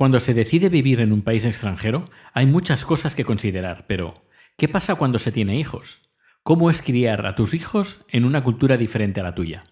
[0.00, 4.24] Cuando se decide vivir en un país extranjero, hay muchas cosas que considerar, pero
[4.56, 6.10] ¿qué pasa cuando se tiene hijos?
[6.42, 9.64] ¿Cómo es criar a tus hijos en una cultura diferente a la tuya?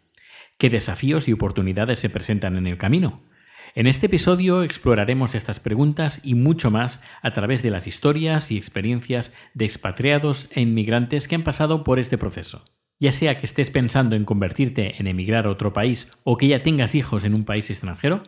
[0.58, 3.22] ¿Qué desafíos y oportunidades se presentan en el camino?
[3.74, 8.58] En este episodio exploraremos estas preguntas y mucho más a través de las historias y
[8.58, 12.66] experiencias de expatriados e inmigrantes que han pasado por este proceso.
[13.00, 16.62] Ya sea que estés pensando en convertirte en emigrar a otro país o que ya
[16.62, 18.24] tengas hijos en un país extranjero,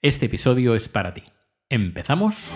[0.00, 1.24] este episodio es para ti.
[1.72, 2.52] ¿Empezamos?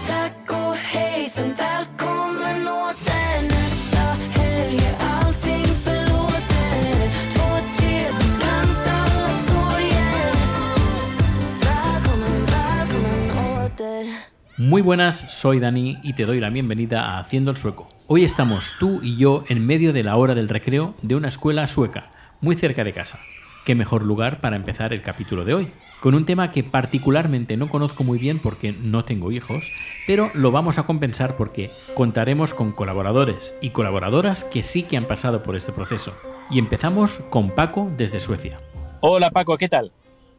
[14.59, 17.87] Muy buenas, soy Dani y te doy la bienvenida a Haciendo el Sueco.
[18.09, 21.67] Hoy estamos tú y yo en medio de la hora del recreo de una escuela
[21.69, 22.11] sueca,
[22.43, 23.19] muy cerca de casa.
[23.65, 25.73] ¿Qué mejor lugar para empezar el capítulo de hoy?
[26.01, 29.73] Con un tema que particularmente no conozco muy bien porque no tengo hijos,
[30.07, 35.07] pero lo vamos a compensar porque contaremos con colaboradores y colaboradoras que sí que han
[35.07, 36.17] pasado por este proceso.
[36.51, 38.61] Y empezamos con Paco desde Suecia.
[39.01, 39.93] Hola Paco, ¿qué tal?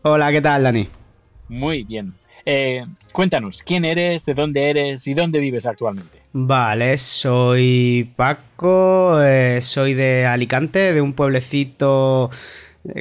[0.04, 0.88] Hola, ¿qué tal Dani?
[1.50, 2.14] Muy bien.
[2.50, 6.22] Eh, cuéntanos, ¿quién eres, de dónde eres y dónde vives actualmente?
[6.32, 12.32] Vale, soy Paco, eh, soy de Alicante, de un pueblecito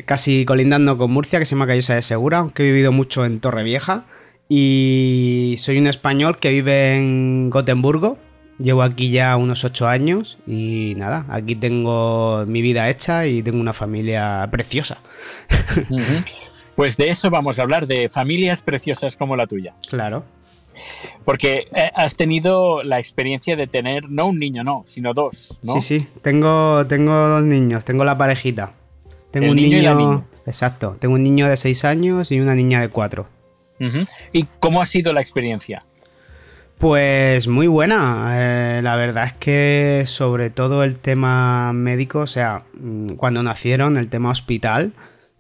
[0.05, 3.41] casi colindando con Murcia, que se llama Callosa de Segura, aunque he vivido mucho en
[3.41, 4.05] Torrevieja.
[4.48, 8.19] Y soy un español que vive en Gotemburgo.
[8.59, 13.61] Llevo aquí ya unos ocho años y nada, aquí tengo mi vida hecha y tengo
[13.61, 14.98] una familia preciosa.
[16.75, 19.75] Pues de eso vamos a hablar, de familias preciosas como la tuya.
[19.89, 20.25] Claro.
[21.25, 25.75] Porque eh, has tenido la experiencia de tener no un niño, no, sino dos, ¿no?
[25.75, 28.73] Sí, sí, tengo, tengo dos niños, tengo la parejita.
[29.30, 30.22] Tengo un niño, y la niña.
[30.46, 30.96] Exacto.
[30.98, 33.27] Tengo un niño de 6 años y una niña de 4.
[34.32, 35.84] ¿Y cómo ha sido la experiencia?
[36.78, 38.32] Pues muy buena.
[38.34, 43.97] Eh, la verdad es que sobre todo el tema médico, o sea, mm, cuando nacieron,
[43.97, 44.92] el tema hospital,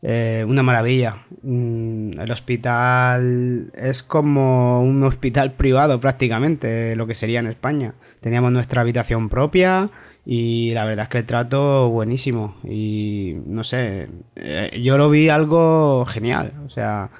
[0.02, 1.24] eh, una maravilla.
[1.42, 7.94] Mm, el hospital es como un hospital privado prácticamente, lo que sería en España.
[8.20, 9.90] Teníamos nuestra habitación propia,
[10.28, 12.56] y la verdad es que el trato buenísimo.
[12.64, 17.10] Y no sé, eh, yo lo vi algo genial, o sea,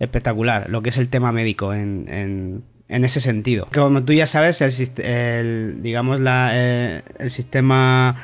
[0.00, 3.68] espectacular, lo que es el tema médico en, en, ese sentido.
[3.72, 4.62] Como tú ya sabes,
[4.98, 8.16] el, digamos, la, eh, el sistema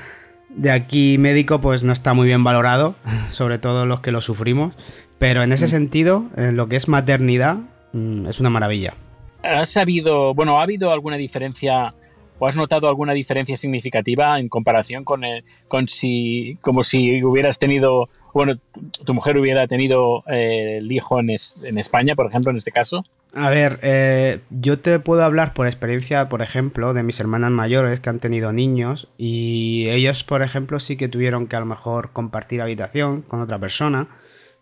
[0.49, 2.95] de aquí médico pues no está muy bien valorado,
[3.29, 4.75] sobre todo los que lo sufrimos,
[5.19, 5.69] pero en ese mm.
[5.69, 7.59] sentido, en lo que es maternidad,
[7.93, 8.95] mm, es una maravilla.
[9.43, 11.95] ¿Has sabido, bueno, ha habido alguna diferencia
[12.41, 15.23] ¿O has notado alguna diferencia significativa en comparación con,
[15.69, 18.59] con si, como si hubieras tenido, bueno,
[19.05, 23.05] tu mujer hubiera tenido eh, el hijo en, en, España, por ejemplo, en este caso?
[23.35, 28.01] A ver, eh, yo te puedo hablar por experiencia, por ejemplo, de mis hermanas mayores
[28.01, 32.11] que han tenido niños y ellos, por ejemplo, sí que tuvieron que a lo mejor
[32.15, 34.09] compartir habitación con otra persona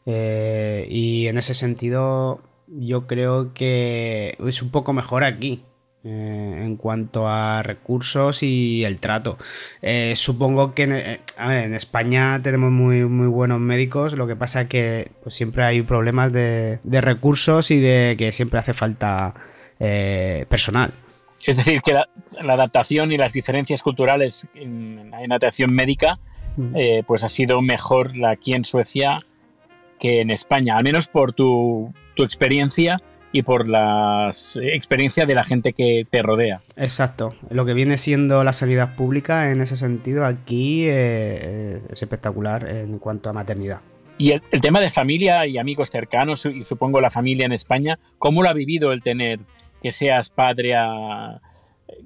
[0.05, 5.63] eh, y en ese sentido yo creo que es un poco mejor aquí.
[6.05, 9.37] Eh, en cuanto a recursos y el trato.
[9.83, 14.69] Eh, supongo que eh, en, España tenemos muy, muy buenos médicos, lo que pasa es
[14.69, 19.35] que pues, siempre hay problemas de, recursos y de que siempre hace falta
[20.49, 20.93] personal.
[21.45, 22.07] Es decir, que la,
[22.43, 26.21] adaptación y las diferencias culturales en, en atención médica
[26.57, 26.77] mm.
[27.07, 29.19] pues ha sido mejor aquí en Suecia
[29.99, 33.01] que en España, al menos por tu, tu experiencia
[33.33, 34.31] y por la
[34.63, 36.63] experiencia de la gente que te rodea.
[36.77, 37.35] Exacto.
[37.51, 42.99] Lo que viene siendo la sanidad pública en ese sentido aquí eh, es espectacular en
[42.99, 43.81] cuanto a maternidad.
[44.17, 48.43] Y el, tema de familia y amigos cercanos, y supongo la familia en España, ¿cómo
[48.43, 49.39] lo ha vivido el tener
[49.81, 50.75] que seas padre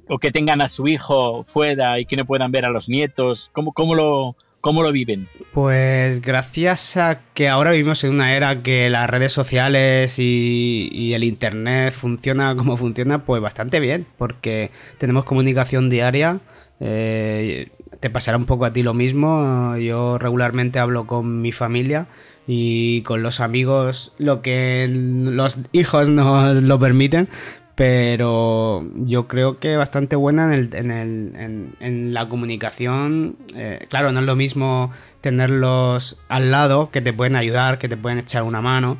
[0.08, 3.50] o que tengan a su hijo fuera y que no puedan ver a los nietos?
[3.54, 5.26] ¿Cómo, cómo lo, ¿Cómo lo viven?
[5.52, 11.24] Pues gracias a que ahora vivimos en una era que las redes sociales y, el
[11.24, 16.38] internet funciona como funciona, pues bastante bien, porque tenemos comunicación diaria.
[16.78, 19.76] Eh, te pasará un poco a ti lo mismo.
[19.78, 22.06] Yo regularmente hablo con mi familia
[22.46, 27.28] y con los amigos lo que los hijos no lo permiten,
[27.74, 33.36] pero yo creo que bastante buena en, la comunicación.
[33.56, 37.96] Eh, claro, no es lo mismo tenerlos al lado, que te pueden ayudar, que te
[37.96, 38.98] pueden echar una mano,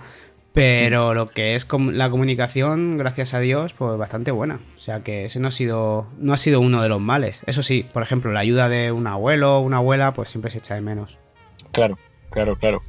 [0.53, 4.61] pero lo que es la comunicación, gracias a Dios, pues bastante buena.
[4.77, 7.43] O sea que ese no ha sido, no ha sido uno de los males.
[7.47, 10.59] Eso sí, por ejemplo, la ayuda de un abuelo o una abuela, pues siempre se
[10.59, 11.19] echa de menos.
[11.73, 11.99] Claro,
[12.31, 12.83] claro, claro.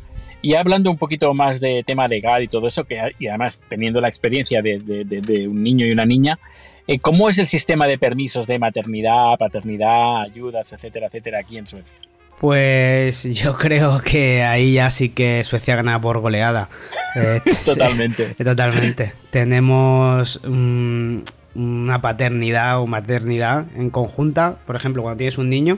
[0.44, 4.02] Y hablando un poquito más de tema legal y todo eso, que, y además teniendo
[4.02, 6.38] la experiencia de, un niño y una niña,
[6.86, 11.66] eh, ¿cómo es el sistema de permisos de maternidad, paternidad, ayudas, etcétera, etcétera, aquí en
[11.66, 11.96] Suecia?
[12.42, 16.70] Pues yo creo que ahí ya sí que Suecia gana por goleada.
[17.16, 18.34] Eh, totalmente.
[18.34, 19.14] totalmente.
[19.30, 24.58] Tenemos una paternidad o maternidad en conjunta.
[24.66, 25.78] Por ejemplo, cuando tienes un niño,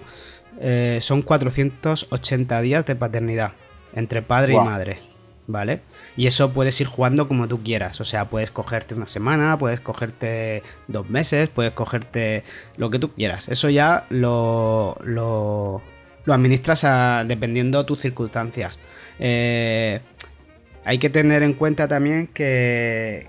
[0.62, 3.52] eh, son 480 días de paternidad
[3.96, 5.00] entre padre y madre,
[5.48, 5.82] ¿vale?
[6.18, 9.80] Y eso puedes ir jugando como tú quieras, o sea, puedes cogerte una semana, puedes
[9.80, 12.44] cogerte dos meses, puedes cogerte
[12.78, 13.50] lo que tú quieras.
[13.50, 15.82] Eso ya lo, lo,
[16.28, 16.86] administras
[17.28, 18.78] dependiendo de tus circunstancias.
[19.20, 20.02] Eh,
[20.84, 23.28] hay que tener en cuenta también que,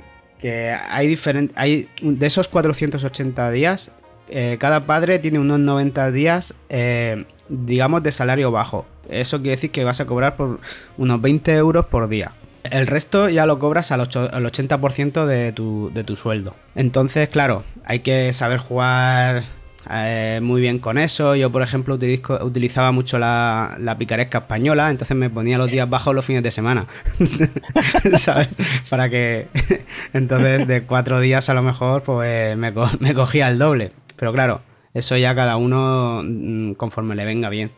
[0.88, 3.90] hay diferentes, hay de esos 480 días,
[4.28, 8.86] eh, cada padre tiene unos 90 días, eh, digamos, de salario bajo.
[9.08, 10.60] Eso quiere decir que vas a cobrar por
[10.96, 12.32] unos 20 euros por día.
[12.64, 16.54] El resto ya lo cobras al, 80% de tu, de tu sueldo.
[16.74, 19.44] Entonces, claro, hay que saber jugar
[19.90, 21.36] eh, muy bien con eso.
[21.36, 26.24] Yo, por ejemplo, utilizaba mucho la, picaresca española, entonces me ponía los días bajos los
[26.24, 26.86] fines de semana.
[28.16, 28.48] ¿Sabes?
[28.90, 29.46] Para que.
[30.12, 33.92] entonces, de cuatro días a lo mejor, pues me, me cogía el doble.
[34.16, 34.62] Pero claro,
[34.94, 37.70] eso ya cada uno mm, conforme le venga bien.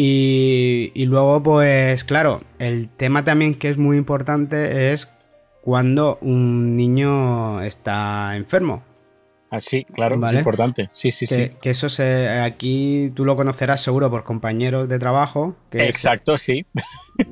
[0.00, 5.12] Y, luego, pues claro, el tema también que es muy importante es
[5.60, 8.84] cuando un niño está enfermo.
[9.50, 10.88] Ah, sí, claro, es importante.
[10.92, 11.50] Sí, sí, sí.
[11.60, 15.56] Que eso se, aquí tú lo conocerás seguro por compañeros de trabajo.
[15.72, 16.64] Exacto, sí.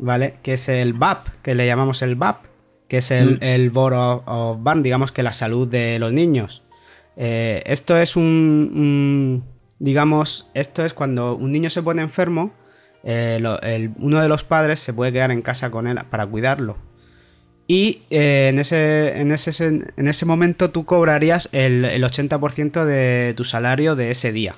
[0.00, 0.38] ¿Vale?
[0.42, 2.46] Que es el BAP, que le llamamos el BAP,
[2.88, 3.42] que es el, mm.
[3.44, 6.64] el Board of, Ban, digamos que la salud de los niños.
[7.16, 9.44] Eh, esto es un
[9.78, 12.52] digamos, esto es cuando un niño se pone enfermo,
[13.04, 16.76] eh, uno de los padres se puede quedar en casa con él para cuidarlo.
[17.68, 23.44] Y eh, en, ese, en, ese, en, ese, momento tú cobrarías el, 80% de tu
[23.44, 24.56] salario de ese día.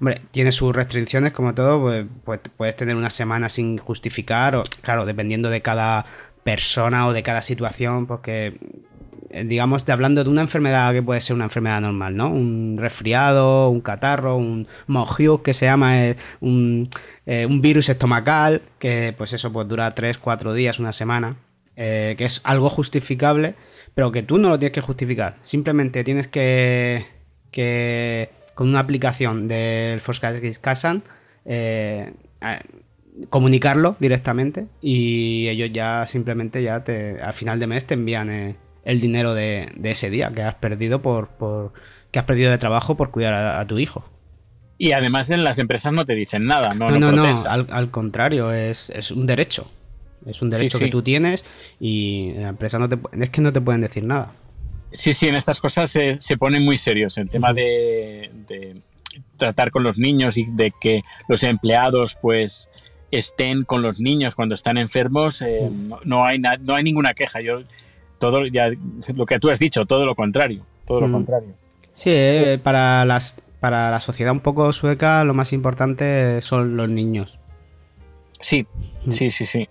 [0.00, 4.64] Hombre, tiene sus restricciones como todo, pues, pues, puedes tener una semana sin justificar, o
[4.82, 6.06] claro, dependiendo de cada
[6.44, 8.58] persona o de cada situación, porque
[9.44, 12.30] digamos, de hablando de una enfermedad que puede ser una enfermedad normal, ¿no?
[12.30, 16.16] Un resfriado, un catarro, un mojius, que se llama eh,
[17.26, 21.36] eh, un, virus estomacal, que pues eso pues dura 3, 4 días, una semana,
[21.74, 23.54] que es algo justificable,
[23.94, 25.36] pero que tú no lo tienes que justificar.
[25.42, 27.06] Simplemente tienes que,
[27.50, 31.02] que con una aplicación del Volkswagen
[31.44, 32.12] eh,
[33.30, 38.56] comunicarlo directamente y ellos ya simplemente ya te, al final de mes te envían
[38.86, 41.28] el dinero de, ese día que has perdido por,
[42.12, 44.08] que has perdido de trabajo por cuidar a, tu hijo.
[44.78, 48.52] Y además en las empresas no te dicen nada, no, no, no, no al, contrario,
[48.52, 49.68] es, un derecho.
[50.24, 51.44] Es un derecho que tú tienes
[51.80, 54.32] y la empresa no te, es que no te pueden decir nada.
[54.92, 57.18] Sí, sí, en estas cosas se, se ponen muy serios.
[57.18, 58.30] El tema de,
[59.36, 62.68] tratar con los niños y de que los empleados pues
[63.10, 65.70] estén con los niños cuando están enfermos, eh,
[66.04, 67.40] no, hay no hay ninguna queja.
[67.40, 67.62] Yo
[68.18, 68.70] todo ya
[69.14, 71.12] lo que tú has dicho, todo lo contrario, todo lo mm.
[71.12, 71.48] contrario.
[71.94, 76.88] Sí, eh, para las para la sociedad un poco sueca lo más importante son los
[76.88, 77.38] niños.
[78.40, 78.66] Sí,
[79.04, 79.10] mm.
[79.10, 79.68] sí, sí, sí.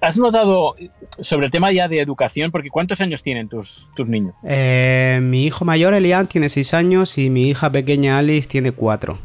[0.00, 0.74] ¿Has notado
[1.20, 2.50] sobre el tema ya de educación?
[2.50, 4.34] Porque ¿cuántos años tienen tus, tus niños?
[4.44, 9.18] Eh, mi hijo mayor, Elian, tiene seis años y mi hija pequeña, Alice, tiene cuatro.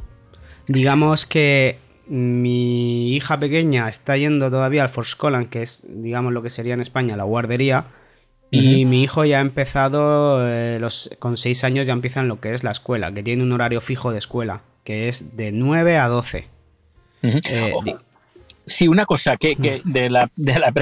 [0.67, 1.77] Digamos que
[2.11, 6.81] mi hija pequeña está yendo todavía al Forscolan, que es, digamos, lo que sería en
[6.81, 7.85] España la guardería.
[8.53, 12.41] Y mi hijo ya ha empezado, eh, los, con 6 años ya empieza en lo
[12.41, 15.97] que es la escuela, que tiene un horario fijo de escuela, que es de 9
[15.97, 16.47] a 12.
[17.21, 17.73] Eh,
[18.65, 20.29] sí, una cosa, que, de la,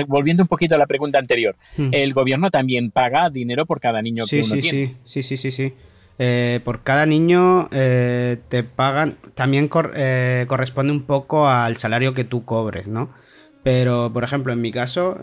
[0.07, 1.55] volviendo un poquito a la pregunta anterior,
[1.91, 4.95] ¿el gobierno también paga dinero por cada niño que uno sí, tiene?
[5.05, 5.74] Sí, sí, sí, sí.
[6.22, 12.26] Eh, por cada niño eh, te pagan, también eh, corresponde un poco al salario que
[12.26, 13.10] tú cobres, ¿no?
[13.64, 15.18] Pero, por ejemplo, en mi caso,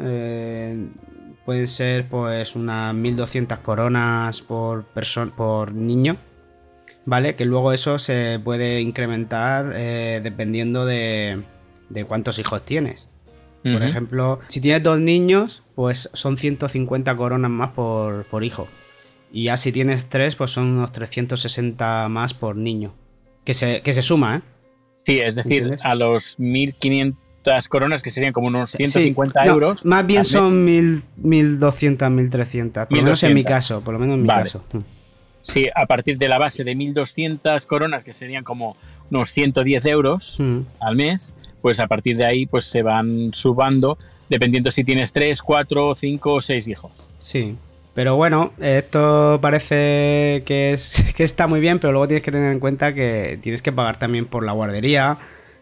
[1.44, 4.84] pueden ser pues unas 1200 coronas por,
[5.36, 6.16] por niño,
[7.04, 7.34] ¿vale?
[7.34, 11.42] Que luego eso se puede incrementar dependiendo de,
[12.06, 13.08] cuántos hijos tienes.
[13.62, 18.68] Por ejemplo, si tienes dos niños, pues son 150 coronas más por hijo.
[19.32, 22.94] Y ya si tienes tres, pues son unos 360 más por niño.
[23.44, 24.40] Que se, que se suma, ¿eh?
[25.04, 29.84] Sí, es decir, a los 1500 coronas, que serían como unos 150 euros.
[29.84, 32.86] más bien son 1200, 1300.
[32.86, 34.64] Por lo menos en mi caso, por lo menos en mi caso.
[34.72, 34.78] Mm.
[35.42, 38.76] Sí, a partir de la base de 1200 coronas, que serían como
[39.12, 40.60] unos 110 euros mm.
[40.80, 43.96] al mes, pues a partir de ahí pues se van subando
[44.28, 47.06] dependiendo si tienes tres, cuatro, cinco o seis hijos.
[47.18, 47.56] Sí,
[47.96, 52.52] pero bueno, esto parece que, es, que está muy bien, pero luego tienes que tener
[52.52, 55.16] en cuenta que tienes que pagar también por la guardería.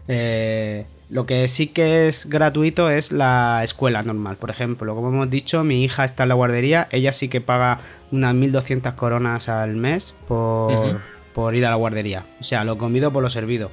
[0.08, 4.36] Eh, lo que sí que es gratuito es la escuela normal.
[4.36, 7.78] Por ejemplo, como hemos dicho, mi hija está en la guardería, ella sí que paga
[8.10, 11.00] unas 1.200 coronas al mes por,
[11.34, 12.26] por, ir a la guardería.
[12.40, 13.70] O sea, lo comido por lo servido.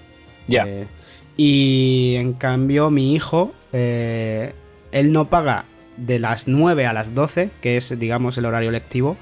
[0.47, 0.67] Ya.
[0.67, 0.85] Eh,
[1.35, 4.53] y en cambio, mi hijo, eh,
[4.91, 5.65] él no paga
[5.97, 9.17] de las 9 a las 12, que es, digamos, el horario lectivo,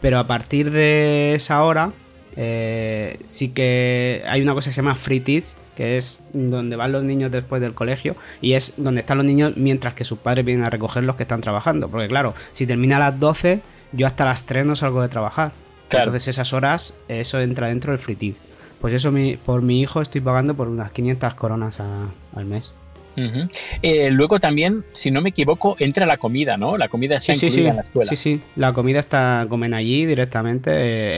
[0.00, 1.92] pero a partir de esa hora
[2.36, 6.92] eh, sí que hay una cosa que se llama Free Teach, que es donde van
[6.92, 10.44] los niños después del colegio y es donde están los niños mientras que sus padres
[10.44, 11.88] vienen a recoger los que están trabajando.
[11.88, 13.60] Porque claro, si termina a las 12,
[13.92, 15.52] yo hasta las 3 no salgo de trabajar.
[15.90, 18.36] Entonces esas horas, eso entra dentro del Free Teach.
[18.80, 19.12] Pues eso
[19.44, 22.74] por mi hijo estoy pagando por unas 500 coronas al mes.
[23.16, 26.76] Eh, luego también, si no me equivoco, entra la comida, ¿no?
[26.76, 28.08] La comida está incluida en la escuela.
[28.08, 30.70] Sí, sí, la comida está, comen allí directamente.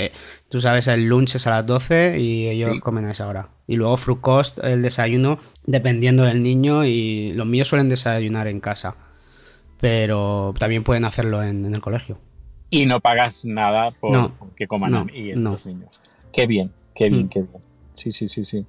[0.06, 0.12] Eh,
[0.48, 3.48] tú sabes, el lunch es a las 12 y ellos comen a esa hora.
[3.66, 8.60] Y luego fruit cost, el desayuno, dependiendo del niño, y los míos suelen desayunar en
[8.60, 8.96] casa.
[9.80, 12.18] Pero también pueden hacerlo en, el colegio.
[12.70, 16.00] Y no pagas nada por que coman y los niños.
[16.32, 17.28] Qué bien, qué bien, mm.
[17.28, 17.62] qué bien.
[17.94, 18.66] Sí, sí, sí, sí.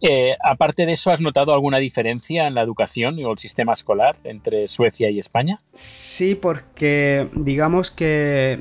[0.00, 4.16] Eh, aparte de eso, ¿has notado alguna diferencia en la educación o el sistema escolar
[4.24, 5.60] entre Suecia y España?
[5.72, 8.60] Sí, porque digamos que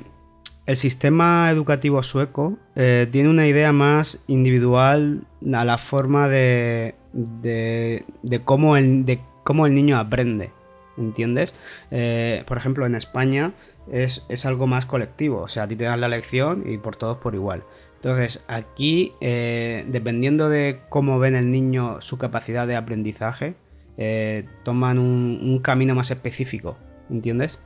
[0.66, 5.24] el sistema educativo sueco eh, tiene una idea más individual
[5.54, 8.06] a la forma de, de,
[8.46, 10.52] cómo, el, de cómo el niño aprende.
[10.96, 11.56] ¿Entiendes?
[11.90, 13.54] Eh, por ejemplo, en España
[13.92, 15.42] es, es, algo más colectivo.
[15.42, 17.64] O sea, a ti te dan la lección y por todos por igual.
[18.04, 23.56] Entonces, aquí, eh, dependiendo de cómo ven el niño su capacidad de aprendizaje,
[23.98, 26.78] eh, toman un, camino más específico,
[27.10, 27.60] ¿entiendes?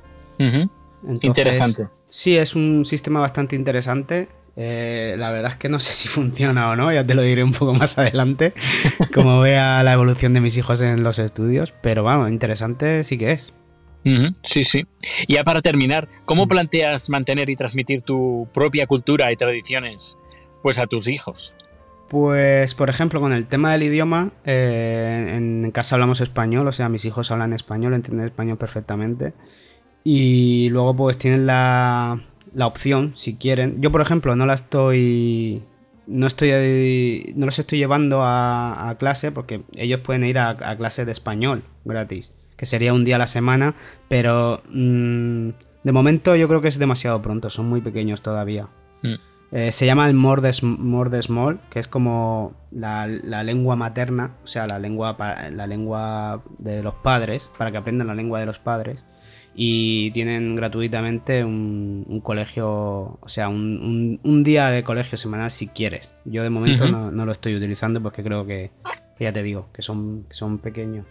[1.23, 1.87] interesante.
[2.09, 4.27] Sí, es un sistema bastante interesante.
[4.55, 7.43] Eh, la verdad es que no sé si funciona o no, ya te lo diré
[7.43, 8.53] un poco más adelante,
[9.15, 13.31] como vea la evolución de mis hijos en los estudios, pero vamos, interesante sí que
[13.31, 13.53] es.
[14.43, 14.85] Sí, sí.
[15.27, 20.17] Y ya para terminar, ¿cómo planteas mantener y transmitir tu propia cultura y tradiciones
[20.61, 21.53] pues a tus hijos?
[22.07, 26.87] Pues, por ejemplo, con el tema del idioma, eh, en casa hablamos español, o sea,
[26.87, 29.33] mis hijos hablan español, entienden español perfectamente.
[30.03, 32.21] Y luego, pues, tienen la,
[32.53, 33.81] la opción, si quieren.
[33.81, 35.63] Yo, por ejemplo, no la estoy.
[36.05, 37.33] No estoy.
[37.35, 42.31] No los estoy llevando a, clase porque ellos pueden ir a, clase de español gratis.
[42.55, 43.75] Que sería un día a la semana.
[44.07, 44.61] Pero.
[44.69, 45.49] Mm,
[45.83, 47.49] de momento yo creo que es demasiado pronto.
[47.49, 48.67] Son muy pequeños todavía.
[49.03, 49.15] Mm.
[49.51, 55.15] Eh, se llama el Mordesmol, que es como la, lengua materna, o sea, la lengua,
[55.51, 59.05] la lengua de los padres, para que aprendan la lengua de los padres.
[59.55, 66.13] Y tienen gratuitamente un, colegio, o sea, un, día de colegio semanal si quieres.
[66.25, 68.69] Yo de momento no, lo estoy utilizando porque creo que,
[69.19, 71.05] ya te digo, que son, son pequeños.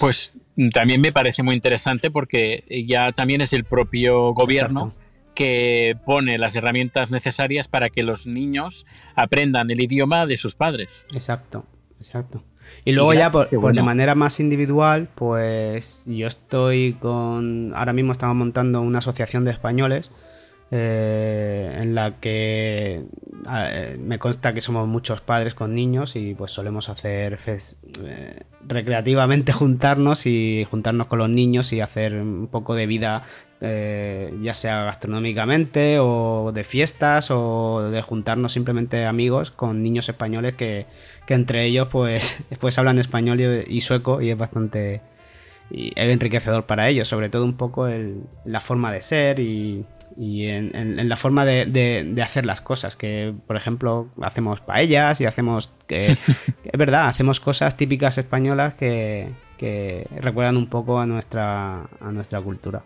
[0.00, 0.32] Pues
[0.72, 4.94] también me parece muy interesante porque ya también es el propio gobierno
[5.34, 11.06] que pone las herramientas necesarias para que los niños aprendan el idioma de sus padres.
[11.12, 11.64] Exacto,
[11.98, 12.42] exacto.
[12.84, 17.72] Y luego ya por, de manera más individual, pues yo estoy con...
[17.74, 20.10] Ahora mismo estamos montando una asociación de españoles
[20.70, 23.04] eh, en la que
[23.98, 30.26] me consta que somos muchos padres con niños y pues solemos hacer eh, recreativamente juntarnos
[30.26, 33.24] y juntarnos con los niños y hacer un poco de vida
[33.64, 40.54] eh, ya sea gastronómicamente o de fiestas o de juntarnos simplemente amigos con niños españoles
[40.54, 40.86] que,
[41.28, 45.00] entre ellos pues, pues hablan español y, sueco y es bastante
[45.70, 47.88] enriquecedor para ellos, sobre todo un poco
[48.44, 49.86] la forma de ser y,
[50.18, 56.00] en, la forma de, hacer las cosas, que por ejemplo hacemos paellas y hacemos, que,
[56.64, 62.40] es verdad, hacemos cosas típicas españolas que, que recuerdan un poco a nuestra, a nuestra
[62.40, 62.82] cultura.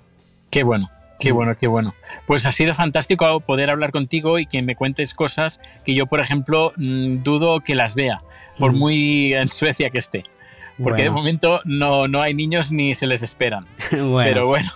[0.50, 1.36] Qué bueno, Qué mm.
[1.36, 1.94] bueno, qué bueno.
[2.26, 6.20] Pues ha sido fantástico poder hablar contigo y que me cuentes cosas que yo, por
[6.20, 8.20] ejemplo, mm, dudo que las vea,
[8.58, 8.76] por mm.
[8.76, 10.24] muy en Suecia que esté.
[10.82, 13.64] Porque de momento no, no hay niños ni se les esperan.
[13.90, 14.70] Pero bueno.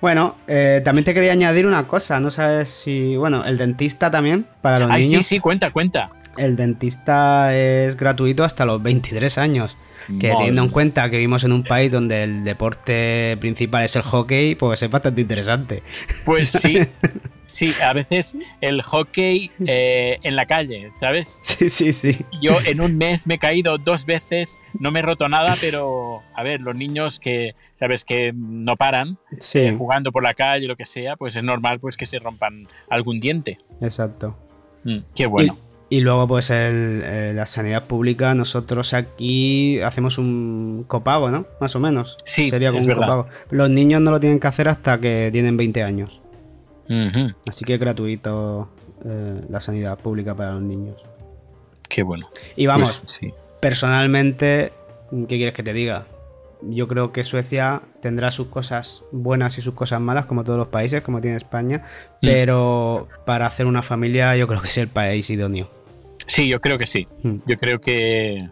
[0.00, 2.18] Bueno, eh, también te quería añadir una cosa.
[2.18, 3.14] No sabes si.
[3.16, 5.26] Bueno, el dentista también, para los Ay, niños.
[5.26, 6.08] Sí, sí, cuenta, cuenta.
[6.38, 9.76] El dentista es gratuito hasta los 23 años.
[10.06, 14.02] Que teniendo en cuenta que vivimos en un país donde el deporte principal es el
[14.02, 15.82] hockey, pues es bastante interesante.
[16.24, 16.78] Pues sí,
[17.46, 21.40] sí, a veces el hockey eh, en la calle, ¿sabes?
[21.42, 22.18] Sí, sí, sí.
[22.40, 26.22] Yo en un mes me he caído dos veces, no me he roto nada, pero
[26.34, 28.04] a ver, los niños que, ¿sabes?
[28.04, 29.18] Que no paran
[29.54, 32.68] eh, jugando por la calle, lo que sea, pues es normal pues que se rompan
[32.88, 33.58] algún diente.
[33.80, 34.36] Exacto.
[34.84, 35.54] Mm, qué bueno.
[35.54, 41.46] Y luego, pues, el, la sanidad pública, nosotros aquí hacemos un copago, ¿no?
[41.60, 42.16] Más o menos.
[42.24, 43.26] Sí, Sería como un copago.
[43.50, 46.22] Los niños no lo tienen que hacer hasta que tienen 20 años.
[47.48, 48.68] Así que es gratuito
[49.04, 50.96] eh, la sanidad pública para los niños.
[51.88, 52.28] Qué bueno.
[52.56, 54.72] Y vamos, pues, personalmente,
[55.10, 56.06] ¿qué quieres que te diga?
[56.62, 60.68] Yo creo que Suecia tendrá sus cosas buenas y sus cosas malas, como todos los
[60.68, 61.84] países, como tiene España,
[62.20, 62.26] mm.
[62.26, 65.81] pero para hacer una familia yo creo que es el país idóneo.
[66.26, 67.06] Sí, yo creo que sí.
[67.22, 67.38] Hmm.
[67.46, 68.48] Yo creo que,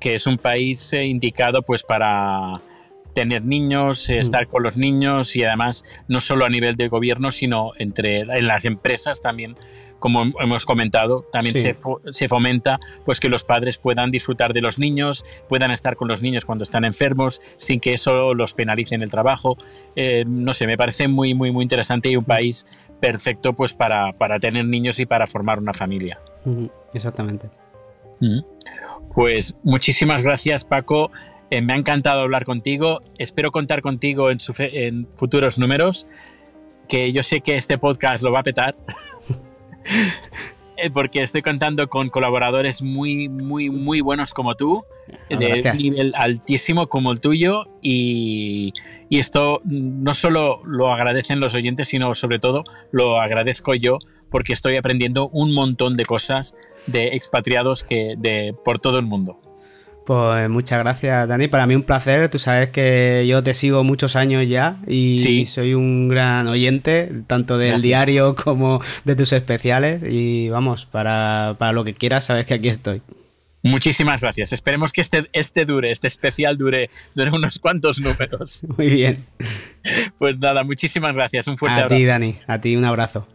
[0.00, 2.60] que es un país eh, indicado pues para
[3.14, 4.20] tener niños, eh, hmm.
[4.20, 8.46] estar con los niños y además no solo a nivel de gobierno, sino entre en
[8.46, 9.56] las empresas también
[9.98, 11.76] como hemos comentado, también se,
[12.12, 16.22] se, fomenta pues que los padres puedan disfrutar de los niños, puedan estar con los
[16.22, 19.56] niños cuando están enfermos, sin que eso los penalice en el trabajo.
[19.96, 22.26] Eh, no sé, me parece muy, muy, muy interesante y un hmm.
[22.26, 22.66] país
[23.00, 26.18] perfecto pues para, para tener niños y para formar una familia.
[26.94, 27.48] Exactamente.
[29.14, 31.10] Pues muchísimas gracias, Paco.
[31.50, 33.00] Eh, me ha encantado hablar contigo.
[33.18, 36.06] Espero contar contigo en, en futuros números.
[36.88, 38.76] Que yo sé que este podcast lo va a petar.
[40.92, 46.12] Porque estoy contando con colaboradores muy, muy, muy buenos como tú, ah, de un nivel
[46.14, 48.72] altísimo como el tuyo, y,
[49.08, 53.98] y, esto no solo lo agradecen los oyentes, sino sobre todo lo agradezco yo
[54.30, 56.54] porque estoy aprendiendo un montón de cosas
[56.86, 59.40] de expatriados que de, por todo el mundo.
[60.08, 61.48] Pues muchas gracias, Dani.
[61.48, 62.30] Para mí un placer.
[62.30, 67.58] Tú sabes que yo te sigo muchos años ya y soy un gran oyente, tanto
[67.58, 70.02] del diario como de tus especiales.
[70.08, 73.02] Y vamos, para, para, lo que quieras, sabes que aquí estoy.
[73.62, 74.54] Muchísimas gracias.
[74.54, 78.62] Esperemos que este, este dure, este especial dure, dure unos cuantos números.
[78.78, 79.26] Muy bien.
[80.16, 81.46] Pues nada, muchísimas gracias.
[81.48, 81.94] Un fuerte abrazo.
[81.94, 82.34] A ti, Dani.
[82.46, 83.28] A ti un abrazo.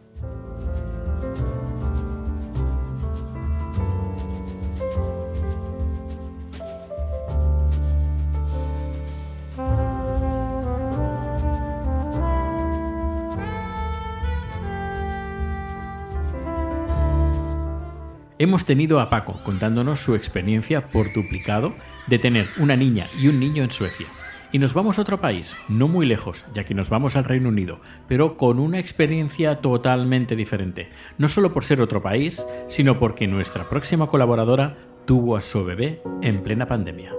[18.44, 21.76] Hemos tenido a Paco contándonos su experiencia por duplicado
[22.08, 24.08] de tener una niña y un niño en Suecia.
[24.52, 27.48] Y nos vamos a otro país, no muy lejos, ya que nos vamos al Reino
[27.48, 30.90] Unido, pero con una experiencia totalmente diferente.
[31.18, 34.76] No solo por ser otro país, sino porque nuestra próxima colaboradora
[35.06, 37.14] tuvo a su bebé en plena pandemia.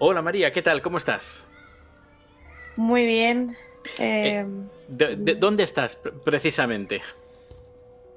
[0.00, 0.82] Hola María, ¿qué tal?
[0.82, 1.46] ¿Cómo estás?
[2.74, 3.56] Muy bien.
[4.00, 4.44] Eh,
[4.88, 7.02] ¿Dónde estás precisamente?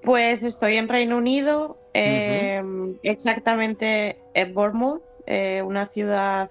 [0.04, 2.62] Pues estoy en Reino Unido, eh,
[3.04, 6.50] exactamente en Bournemouth, eh, una ciudad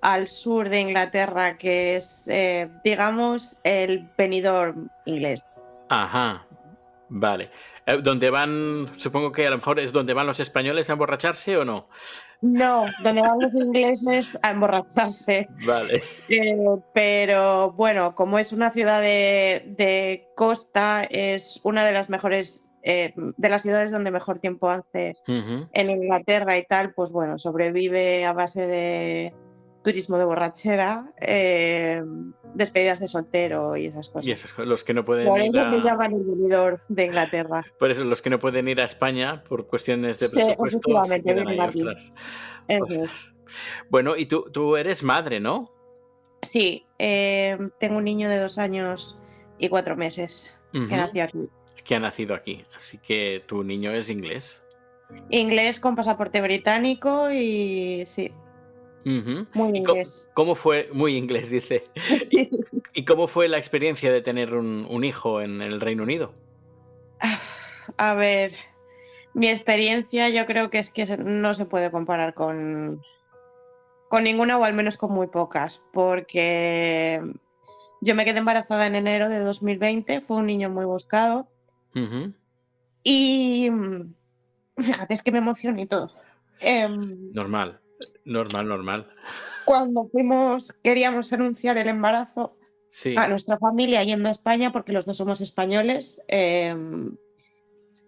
[0.00, 5.66] al sur de Inglaterra que es, eh, digamos, el venidor inglés.
[5.88, 6.46] Ajá,
[7.08, 7.50] vale.
[8.02, 11.64] ¿Dónde van, supongo que a lo mejor es donde van los españoles a emborracharse o
[11.64, 11.88] no?
[12.42, 15.48] No, donde van los ingleses a emborracharse.
[15.64, 16.02] Vale.
[16.28, 16.56] Eh,
[16.92, 23.48] pero bueno, como es una ciudad de, costa, es una de las mejores, eh, de
[23.48, 28.66] las ciudades donde mejor tiempo hace en Inglaterra y tal, pues bueno, sobrevive a base
[28.66, 29.32] de,
[29.82, 32.02] turismo de borrachera, eh,
[32.54, 34.26] despedidas de soltero y esas cosas.
[34.26, 35.78] Y esos, los que no pueden por eso a...
[35.78, 37.64] llaman el venidor de Inglaterra.
[37.78, 41.14] Por eso los que no pueden ir a España por cuestiones de presupuesto sí,
[42.68, 42.80] ahí,
[43.90, 45.72] Bueno, y tú, tú eres madre, ¿no?
[46.42, 49.18] Sí, eh, tengo un niño de dos años
[49.58, 51.48] y cuatro meses que nació aquí.
[51.84, 54.62] Que ha nacido aquí, así que tu niño es inglés.
[55.30, 58.32] Inglés con pasaporte británico y sí,
[59.04, 60.30] muy inglés.
[60.34, 60.88] Cómo, fue?
[60.92, 61.84] Muy inglés, dice.
[62.94, 66.34] ¿Y cómo fue la experiencia de tener un, hijo en el Reino Unido?
[67.96, 68.54] A ver,
[69.34, 73.00] mi experiencia yo creo que es que no se puede comparar con,
[74.08, 77.20] con ninguna o al menos con muy pocas, porque
[78.00, 81.48] yo me quedé embarazada en enero de 2020, fue un niño muy buscado
[83.04, 83.70] y
[84.76, 86.12] fíjate, es que me emocioné y todo.
[86.60, 87.80] Em, Normal.
[88.24, 89.06] Normal, normal.
[89.64, 92.56] Cuando fuimos, queríamos anunciar el embarazo
[93.16, 97.16] a nuestra familia yendo a España, porque los dos somos españoles, em,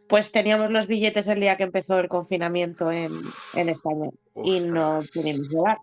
[0.08, 3.10] pues teníamos los billetes el día que empezó el confinamiento en,
[3.54, 5.78] España y no pudimos llevar.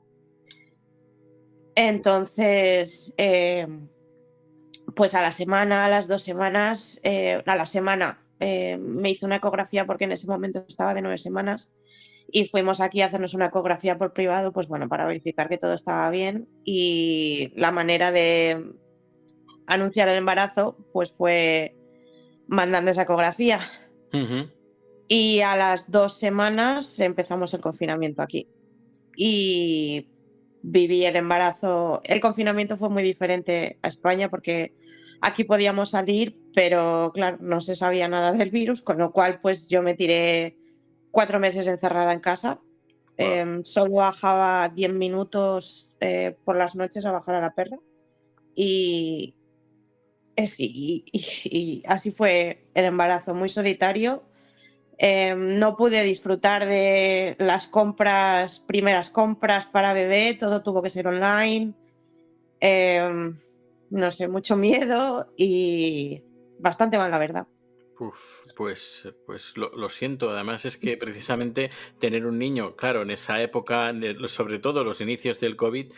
[1.76, 3.66] Entonces, eh,
[4.96, 9.26] pues a la semana, a las dos semanas, eh, a la semana eh, me hizo
[9.26, 11.72] una ecografía porque en ese momento estaba de nueve semanas
[12.32, 15.74] y fuimos aquí a hacernos una ecografía por privado, pues bueno, para verificar que todo
[15.74, 18.74] estaba bien y la manera de
[19.68, 21.76] anunciar el embarazo pues fue
[22.48, 23.70] mandando esa ecografía.
[25.08, 28.48] Y a las dos semanas empezamos el confinamiento aquí.
[29.16, 30.08] Y
[30.62, 32.02] viví el embarazo.
[32.04, 34.74] El confinamiento fue muy diferente a España porque
[35.22, 39.68] aquí podíamos salir, pero claro, no se sabía nada del virus, con lo cual pues
[39.68, 40.58] yo me tiré
[41.12, 42.60] cuatro meses encerrada en casa.
[43.18, 47.78] Em, solo bajaba diez minutos eh, por las noches a bajar a la perra.
[48.56, 49.36] Y,
[50.58, 54.24] y, así fue el embarazo, muy solitario.
[54.98, 61.08] Em, no pude disfrutar de las compras, primeras compras para bebé, todo tuvo que ser
[61.08, 61.74] online.
[62.60, 63.38] Em,
[63.90, 66.24] no sé, mucho miedo y
[66.60, 67.48] bastante mal, la verdad.
[68.62, 70.30] Pues, pues lo, siento.
[70.30, 73.92] Además es que precisamente tener un niño, claro, en esa época,
[74.28, 75.92] sobre todo los inicios del COVID,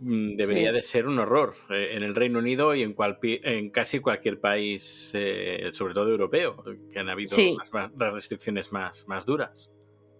[0.00, 4.00] Mm, debería de ser un horror eh, en el Reino Unido y en, en casi
[4.00, 7.70] cualquier país, eh, sobre todo europeo, que han habido las,
[8.12, 9.70] restricciones más, más duras.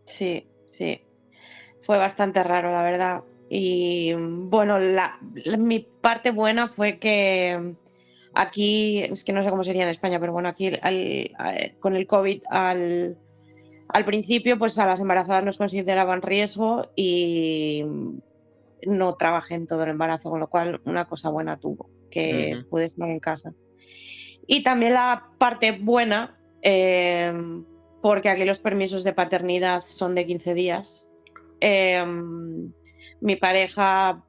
[0.04, 1.02] Sí, sí.
[1.80, 3.24] Fue bastante raro, la verdad.
[3.48, 5.18] Y bueno, la,
[5.58, 7.74] mi parte buena fue que
[8.40, 10.72] aquí, es que no sé cómo sería en España, pero bueno, aquí
[11.78, 13.18] con el COVID al,
[13.88, 17.84] al principio, pues a las embarazadas nos consideraban riesgo y
[18.86, 22.86] no trabajé en todo el embarazo, con lo cual una cosa buena tuvo, que pude
[22.86, 23.52] estar en casa.
[24.46, 27.64] Y también la parte buena, em,
[28.00, 31.08] porque aquí los permisos de paternidad son de 15 días.
[31.60, 32.72] Em,
[33.20, 34.24] mi pareja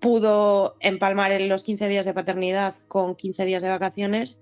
[0.00, 4.40] pudo empalmar en los 15 días de paternidad con 15 días de vacaciones.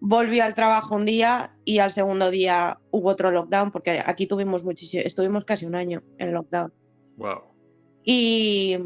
[0.00, 4.64] Volvió al trabajo un día y al segundo día hubo otro lockdown, porque aquí tuvimos
[4.64, 6.72] muchísimo, estuvimos casi un año en lockdown.
[7.16, 7.58] Wow
[8.10, 8.78] y,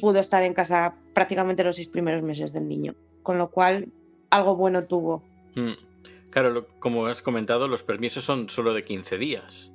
[0.00, 3.88] pudo estar en casa prácticamente los seis primeros meses del niño, con lo cual
[4.30, 5.22] algo bueno tuvo.
[5.54, 5.72] Mm.
[6.30, 9.72] Claro, como has comentado, los permisos son solo de 15 días.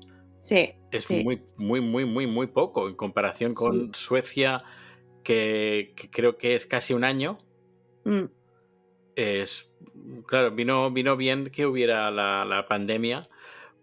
[0.48, 0.76] Sí.
[0.92, 4.64] Es muy, muy, muy, muy, muy poco en comparación con Suecia,
[5.22, 7.38] que, creo que es casi un año.
[8.06, 8.28] Mm.
[9.18, 9.70] Es,
[10.26, 13.28] claro, vino, vino bien que hubiera la, la pandemia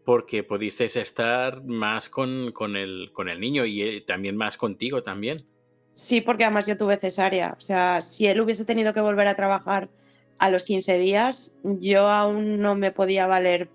[0.07, 5.45] porque pudisteis estar más con, el, con el niño y eh, también más contigo también.
[5.93, 7.55] Sí, porque además yo tuve cesárea.
[7.59, 9.91] O sea, si él hubiese tenido que volver a trabajar
[10.39, 13.69] a los 15 días, yo aún no me podía valer.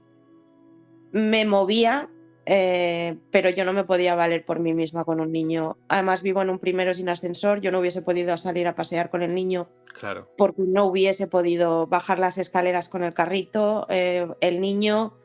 [1.12, 2.10] Me movía,
[2.46, 5.78] eh, pero yo no me podía valer por mí misma con un niño.
[5.88, 9.22] Además, vivo en un primero sin ascensor, yo no hubiese podido salir a pasear con
[9.22, 9.70] el niño.
[9.94, 10.32] Claro.
[10.38, 13.86] Porque no hubiese podido bajar las escaleras con el carrito.
[13.90, 15.16] Eh, el niño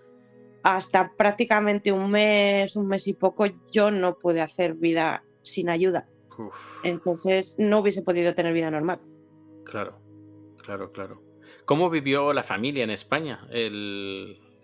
[0.62, 6.09] hasta prácticamente un mes, un mes y poco, yo no pude hacer vida sin ayuda.
[6.83, 9.00] Entonces no hubiese podido tener vida normal.
[9.64, 10.00] Claro,
[10.62, 11.22] claro, claro.
[11.64, 13.46] ¿Cómo vivió la familia en España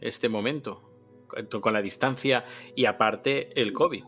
[0.01, 0.90] este momento?
[1.61, 4.05] Con la distancia y aparte el COVID.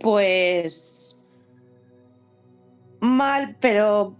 [0.00, 1.16] Pues
[3.00, 4.16] mal, pero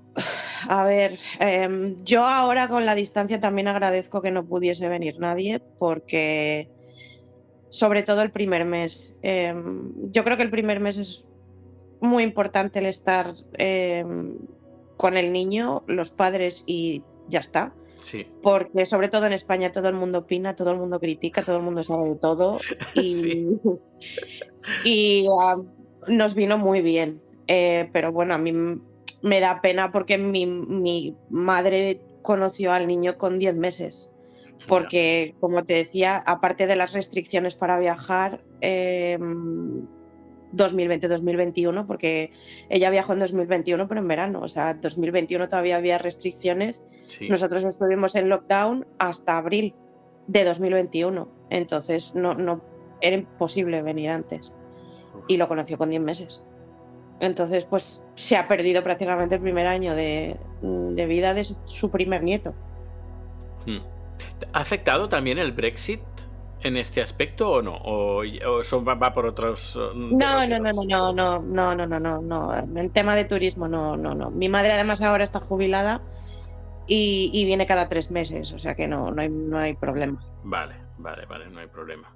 [0.69, 5.61] a ver, em, yo ahora con la distancia también agradezco que no pudiese venir nadie
[5.79, 6.71] porque
[7.69, 9.16] sobre todo el primer mes.
[9.23, 11.27] Em, yo creo que el primer mes es
[12.01, 14.38] muy importante el estar em,
[14.97, 17.75] con el niño, los padres y ya está.
[18.03, 18.27] Sí.
[18.43, 21.63] Porque sobre todo en España todo el mundo opina, todo el mundo critica, todo el
[21.63, 22.59] mundo sabe de todo
[22.95, 23.59] y,
[24.85, 25.27] y
[26.09, 27.21] nos vino muy bien.
[27.49, 28.53] Eh, pero bueno, a mí
[29.23, 34.11] me da pena porque mi, madre conoció al niño con 10 meses.
[34.67, 38.43] Porque, como te decía, aparte de las restricciones para viajar,
[40.53, 42.33] 2020-2021, em, porque
[42.69, 46.83] ella viajó en 2021, pero en verano, o sea, 2021 todavía había restricciones.
[47.29, 49.75] Nosotros estuvimos en lockdown hasta abril
[50.27, 52.63] de 2021, entonces no, no
[53.01, 54.55] era imposible venir antes.
[55.29, 56.45] Y lo conoció con 10 meses.
[57.21, 60.39] Entonces, pues se ha perdido prácticamente el primer año de,
[61.09, 62.55] vida de su, primer nieto.
[63.65, 63.79] Hmm.
[64.53, 66.01] ¿Ha afectado también el Brexit
[66.67, 67.77] en este aspecto o no?
[67.77, 69.79] ¿O, eso va, por otros.?
[69.95, 72.81] No, no, no, no, no, no, no, no, no, no, no.
[72.81, 74.31] El tema de turismo, no, no, no.
[74.31, 76.03] Mi madre, además, ahora está jubilada
[76.87, 80.25] y, viene cada tres meses, o sea que no, no, hay, no hay problema.
[80.45, 82.15] Vale, vale, vale, no hay problema.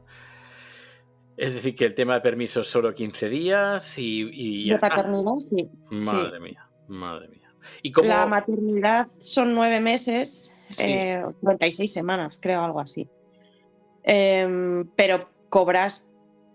[1.37, 4.69] Es decir, que el tema de permisos solo 15 días y...
[4.69, 5.69] de paternidad, sí.
[6.05, 7.41] Madre mía, madre mía.
[7.83, 13.09] ¿Y La maternidad son nueve meses, 36 eh, semanas, creo, algo así.
[14.03, 16.09] Em, pero cobras,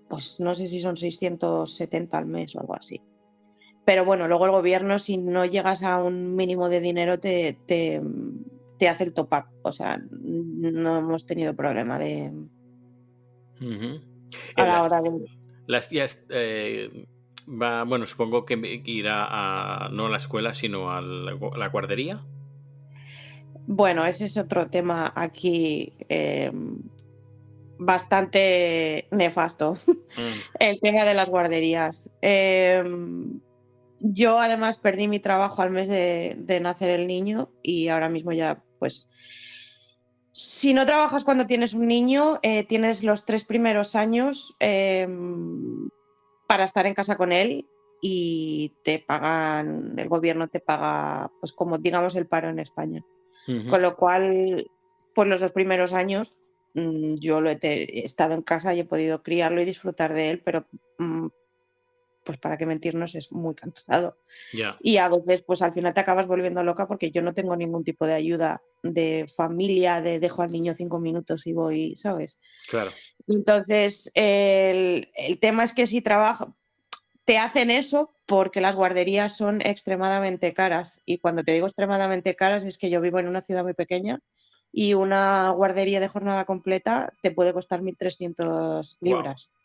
[0.10, 3.02] pues no sé si son 670 al mes o algo así.
[3.86, 8.02] Pero bueno, luego el gobierno, si no llegas a un mínimo de dinero, te, te,
[8.90, 9.46] hace el top-up.
[9.62, 12.34] O sea, no hemos tenido problema de.
[14.58, 15.12] A la hora de.
[15.68, 16.28] Las tías.
[16.32, 17.06] Eh,
[17.48, 22.26] va, bueno, supongo que irá a, no a la escuela, sino a la, guardería.
[23.68, 26.52] Bueno, ese es otro tema aquí eh,
[27.78, 29.78] bastante nefasto.
[29.88, 30.40] Mm.
[30.60, 32.10] El tema de las guarderías.
[32.22, 32.84] Eh,
[34.00, 38.62] yo además perdí mi trabajo al mes de, nacer el niño y ahora mismo ya
[38.80, 39.12] pues
[40.32, 45.90] si no trabajas cuando tienes un niño, eh, tienes los tres primeros años em,
[46.46, 47.66] para estar en casa con él
[48.02, 53.04] y te pagan, el gobierno te paga, pues como digamos el paro en España.
[53.70, 54.72] Con lo cual,
[55.14, 56.40] pues los dos primeros años
[56.76, 60.42] mm, yo lo he, estado en casa y he podido criarlo y disfrutar de él,
[60.44, 60.68] pero
[61.00, 61.28] mm,
[62.26, 64.18] pues para qué mentirnos, es muy cansado.
[64.82, 67.84] Y a veces, pues al final te acabas volviendo loca porque yo no tengo ningún
[67.84, 72.40] tipo de ayuda de familia, de dejo al niño cinco minutos y voy, ¿sabes?
[72.68, 72.92] Claro.
[73.28, 75.08] Entonces, el,
[75.40, 76.50] tema es que si trabajas,
[77.26, 81.02] te hacen eso porque las guarderías son extremadamente caras.
[81.06, 84.20] Y cuando te digo extremadamente caras es que yo vivo en una ciudad muy pequeña
[84.78, 89.56] y una guardería de jornada completa te puede costar 1.300 libras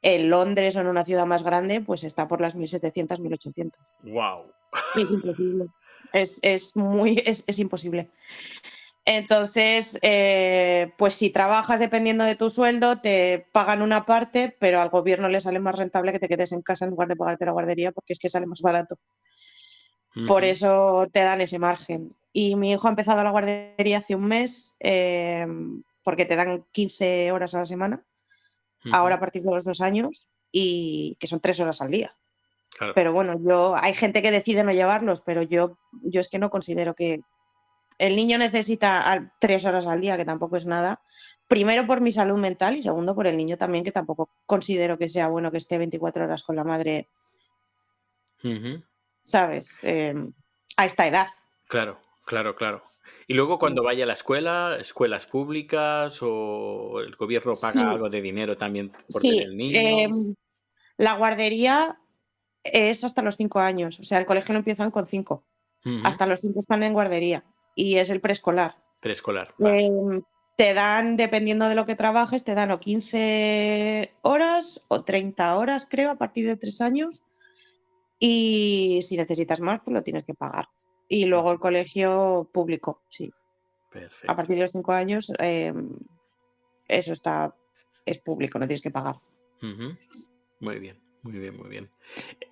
[0.00, 3.72] en Londres o en una ciudad más grande, pues está por las 1.700, 1.800.
[4.04, 4.46] ¡Wow!
[4.96, 5.66] Es imposible.
[6.14, 8.08] Es, muy, es, imposible.
[9.04, 14.88] Entonces, eh, pues si trabajas dependiendo de tu sueldo, te pagan una parte, pero al
[14.88, 17.52] gobierno le sale más rentable que te quedes en casa en lugar de pagarte la
[17.52, 18.96] guardería, porque es que sale más barato.
[20.26, 22.14] Por eso te dan ese margen.
[22.34, 25.46] Y mi hijo ha empezado la guardería hace un mes, eh,
[26.02, 28.04] porque te dan 15 horas a la semana
[28.92, 32.14] ahora a partir de los dos años, y que son tres horas al día.
[32.94, 36.50] Pero bueno, yo hay gente que decide no llevarlos, pero yo, yo es que no
[36.50, 37.20] considero que
[37.98, 41.00] el niño necesita tres horas al día, que tampoco es nada.
[41.48, 45.08] Primero por mi salud mental y segundo por el niño también, que tampoco considero que
[45.08, 47.08] sea bueno que esté 24 horas con la madre,
[49.22, 49.78] ¿sabes?
[49.82, 50.32] Em,
[50.76, 51.28] a esta edad.
[51.68, 52.82] Claro, claro, claro.
[53.26, 58.20] Y luego cuando vaya a la escuela, escuelas públicas o el gobierno paga algo de
[58.20, 59.78] dinero también por tener el niño.
[59.78, 60.34] Em,
[60.96, 61.98] la guardería
[62.62, 65.44] es hasta los cinco años, o sea, el colegio no empiezan con cinco.
[66.02, 68.76] Hasta los cinco están en guardería y es el preescolar.
[69.00, 69.54] Preescolar.
[69.58, 70.22] Em,
[70.56, 75.86] te dan, dependiendo de lo que trabajes, te dan o 15 horas o 30 horas,
[75.90, 77.24] creo, a partir de tres años.
[78.18, 80.68] Y si necesitas más, pues lo tienes que pagar.
[81.08, 83.32] Y luego el colegio público, sí.
[83.90, 84.32] Perfecto.
[84.32, 85.90] A partir de los cinco años, em,
[86.88, 87.54] eso está,
[88.04, 89.16] es público, no tienes que pagar.
[90.60, 91.90] Muy bien, muy bien, muy bien.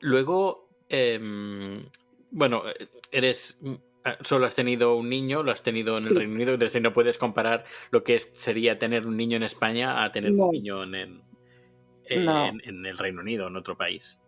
[0.00, 1.84] Luego, em,
[2.30, 2.62] bueno,
[3.10, 3.60] eres
[4.04, 6.92] ah, solo has tenido un niño, lo has tenido en el Reino Unido, entonces no
[6.92, 10.94] puedes comparar lo que sería tener un niño en España a tener un niño en,
[12.06, 12.28] en,
[12.64, 14.21] en, el Reino Unido, en otro país.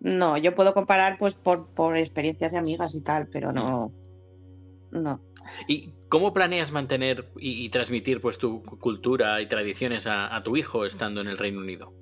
[0.00, 3.92] No, yo puedo comparar pues por, experiencias de amigas y tal, pero no.
[4.90, 5.20] No.
[5.68, 11.20] ¿Y cómo planeas mantener y, transmitir pues tu cultura y tradiciones a, tu hijo estando
[11.20, 11.92] en el Reino Unido?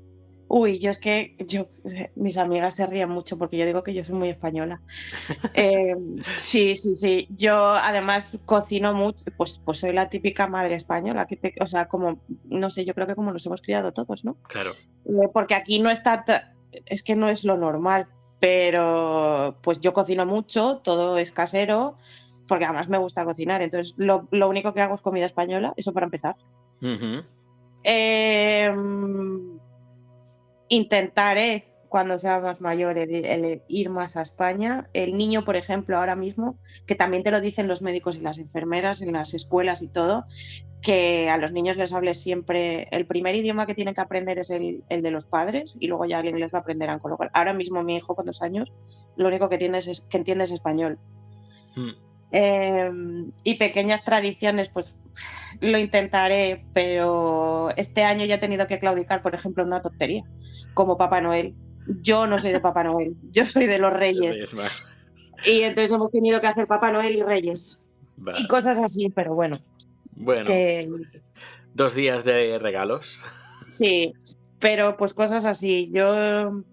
[0.50, 1.68] Uy, yo es que yo,
[2.14, 4.80] mis amigas se ríen mucho porque yo digo que yo soy muy española.
[5.54, 5.96] Eh,
[6.36, 7.26] sí, sí, sí.
[7.30, 11.88] Yo además cocino mucho, pues, pues soy la típica madre española, que te, o sea,
[11.88, 14.36] como, no sé, yo creo que como nos hemos criado todos, ¿no?
[14.44, 14.72] Claro.
[15.04, 16.24] Eh, porque aquí no está
[16.86, 18.08] es que no es lo normal,
[18.40, 21.96] pero pues yo cocino mucho, todo es casero,
[22.46, 26.06] porque además me gusta cocinar, entonces lo, único que hago es comida española, eso para
[26.06, 26.36] empezar.
[27.82, 29.58] Em,
[30.68, 34.88] intentaré cuando sea más mayor el, ir más a España.
[34.92, 38.38] El niño, por ejemplo, ahora mismo, que también te lo dicen los médicos y las
[38.38, 40.24] enfermeras en las escuelas y todo,
[40.82, 44.50] que a los niños les hable siempre, el primer idioma que tienen que aprender es
[44.50, 46.98] el, de los padres y luego ya el inglés lo aprenderán.
[46.98, 48.72] Con lo cual, ahora mismo mi hijo con dos años,
[49.16, 50.98] lo único que, es, que entiende es español.
[51.74, 51.90] Hmm.
[52.30, 54.94] Em, y pequeñas tradiciones, pues
[55.60, 60.24] lo intentaré, pero este año ya he tenido que claudicar, por ejemplo, una tontería,
[60.74, 61.54] como Papá Noel.
[62.02, 64.54] Yo no soy de Papá Noel, yo soy de los Reyes.
[65.44, 67.80] Y entonces hemos tenido que hacer Papá Noel y Reyes.
[68.38, 69.60] Y cosas así, pero bueno.
[70.12, 70.50] Bueno.
[71.74, 73.22] Dos días de regalos.
[73.66, 74.14] Sí,
[74.58, 75.90] pero pues cosas así.
[75.92, 76.64] Yo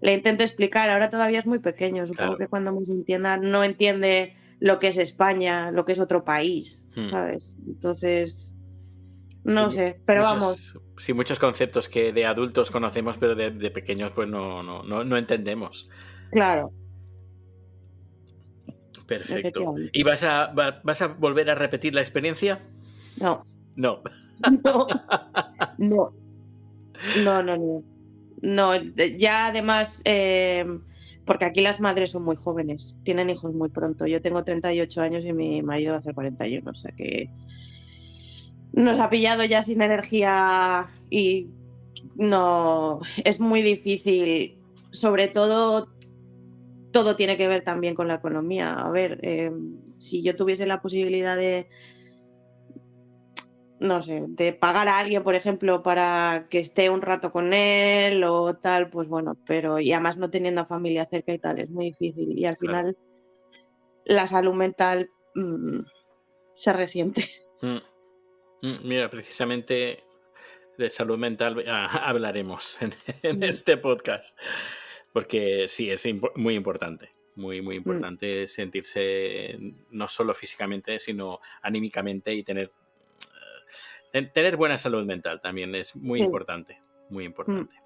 [0.00, 4.36] le intento explicar, ahora todavía es muy pequeño, supongo que cuando se entienda no entiende
[4.60, 7.10] lo que es España, lo que es otro país, hmm.
[7.10, 7.56] ¿sabes?
[7.66, 8.54] Entonces,
[9.44, 10.78] no sé, pero vamos.
[10.98, 15.88] Sí, muchos conceptos que de adultos conocemos, pero de, pequeños pues no, no, no, entendemos.
[16.30, 16.72] Claro.
[19.06, 19.74] Perfecto.
[19.92, 22.60] ¿Y vas a, vas a volver a repetir la experiencia?
[23.20, 23.44] No.
[23.74, 24.02] No.
[24.62, 24.86] No.
[25.78, 26.12] No.
[27.24, 27.82] No, no, no.
[28.42, 30.64] No, ya además, eh,
[31.24, 34.06] porque aquí las madres son muy jóvenes, tienen hijos muy pronto.
[34.06, 37.30] Yo tengo 38 años y mi marido hace 41, o sea que
[38.72, 41.48] nos ha pillado ya sin energía y
[42.16, 44.58] no, es muy difícil.
[44.90, 45.88] Sobre todo,
[46.92, 48.74] todo tiene que ver también con la economía.
[48.74, 49.50] A ver, eh,
[49.98, 51.68] si yo tuviese la posibilidad de,
[53.80, 58.24] no sé, de pagar a alguien, por ejemplo, para que esté un rato con él
[58.24, 61.70] o tal, pues bueno, pero y además no teniendo a familia cerca y tal, es
[61.70, 62.38] muy difícil.
[62.38, 62.96] Y al final
[64.04, 65.80] la salud mental mm,
[66.54, 67.24] se resiente.
[67.60, 67.78] Mm.
[68.62, 70.04] Mm, mira, precisamente
[70.78, 72.78] de salud mental ah, hablaremos
[73.22, 74.38] en, este podcast,
[75.12, 79.58] porque sí, es muy importante muy, muy importante sentirse
[79.90, 82.70] no solo físicamente, sino anímicamente y tener
[84.32, 87.76] tener buena salud mental también es muy importante, muy importante.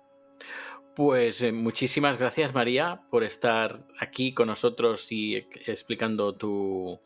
[0.94, 7.00] Pues eh, muchísimas gracias María por estar aquí con nosotros y explicando tu,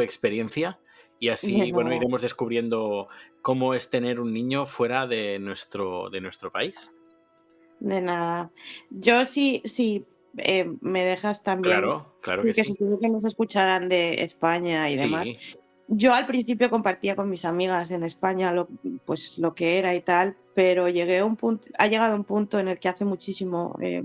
[0.00, 0.78] experiencia.
[1.20, 3.06] Y así, bueno, iremos descubriendo
[3.42, 6.92] cómo es tener un niño fuera de nuestro, de nuestro país.
[7.78, 8.50] De nada.
[8.88, 10.06] Yo sí, sí,
[10.38, 11.76] eh, me dejas también.
[11.76, 12.74] Claro, claro que sí.
[12.76, 15.28] que nos escucharan de España y demás.
[15.88, 18.66] Yo al principio compartía con mis amigas en España lo,
[19.04, 22.58] pues lo que era y tal, pero llegué a un punto, ha llegado un punto
[22.60, 24.04] en el que hace muchísimo, eh,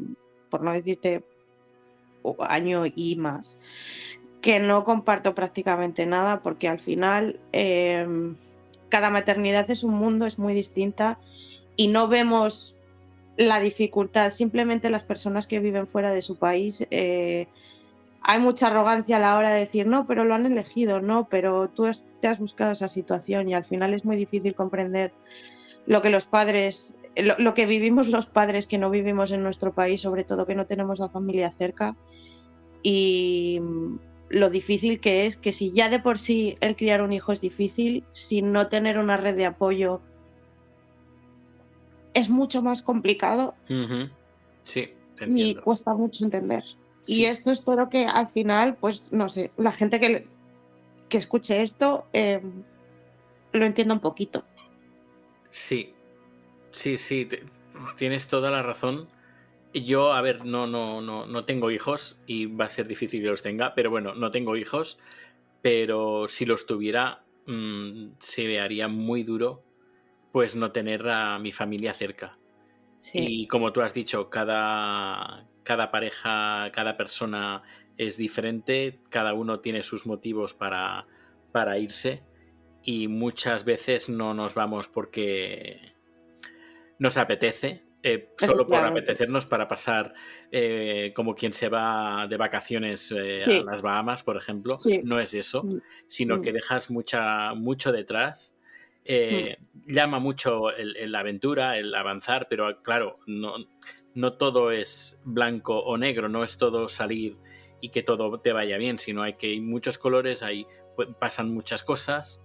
[0.50, 1.24] por no decirte
[2.40, 3.60] año y más,
[4.46, 8.36] que no comparto prácticamente nada porque al final em,
[8.90, 11.18] cada maternidad es un mundo, es muy distinta
[11.76, 12.76] y no vemos
[13.38, 16.86] la dificultad, simplemente las personas que viven fuera de su país.
[16.92, 17.48] Eh,
[18.22, 21.70] hay mucha arrogancia a la hora de decir, no, pero lo han elegido, no, pero
[21.70, 21.90] tú
[22.22, 25.12] te has buscado esa situación y al final es muy difícil comprender
[25.88, 30.02] lo que los padres, lo, que vivimos los padres que no vivimos en nuestro país,
[30.02, 31.96] sobre todo que no tenemos la familia cerca
[32.84, 33.60] y
[34.30, 37.42] lo difícil que es que si ya de por sí el criar un hijo es
[37.42, 40.02] difícil, sin no tener una red de apoyo
[42.14, 43.56] es mucho más complicado.
[44.64, 44.94] Sí,
[45.28, 46.64] y cuesta mucho entender.
[47.06, 50.28] Y esto espero que al final, pues no sé, la gente que,
[51.08, 52.42] que escuche esto eh,
[53.52, 54.44] lo entienda un poquito.
[55.50, 55.94] Sí,
[56.72, 57.28] sí, sí,
[57.98, 59.08] tienes toda la razón.
[59.84, 63.28] Yo, a ver, no, no, no, no tengo hijos y va a ser difícil que
[63.28, 64.98] los tenga, pero bueno, no tengo hijos,
[65.62, 69.60] pero si los tuviera, mm, se me haría muy duro
[70.32, 72.38] pues no tener a mi familia cerca.
[73.14, 77.62] Y como tú has dicho, cada, cada pareja, cada persona
[77.98, 81.04] es diferente, cada uno tiene sus motivos para,
[81.52, 82.24] para irse
[82.84, 85.94] y muchas veces no nos vamos porque
[87.00, 90.14] nos apetece, eh, solo por apetecernos para pasar
[90.52, 94.76] eh, como quien se va de vacaciones eh, a las Bahamas, por ejemplo.
[95.04, 95.82] No es eso, mm.
[96.06, 96.54] sino que mm.
[96.54, 98.56] dejas mucha, mucho detrás.
[99.08, 99.92] Mm.
[99.92, 103.56] Llama mucho la aventura, el avanzar, pero claro, no,
[104.14, 107.38] no todo es blanco o negro, no es todo salir
[107.82, 110.66] y que todo te vaya bien, sino hay que hay muchos colores, hay
[111.20, 112.45] pasan muchas cosas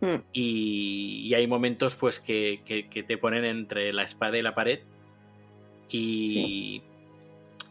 [0.00, 0.22] hmm.
[0.32, 2.60] y, hay momentos pues que,
[3.06, 4.80] te ponen entre la espada y la pared
[5.88, 6.82] y,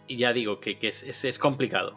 [0.08, 1.96] ya digo que, es, complicado.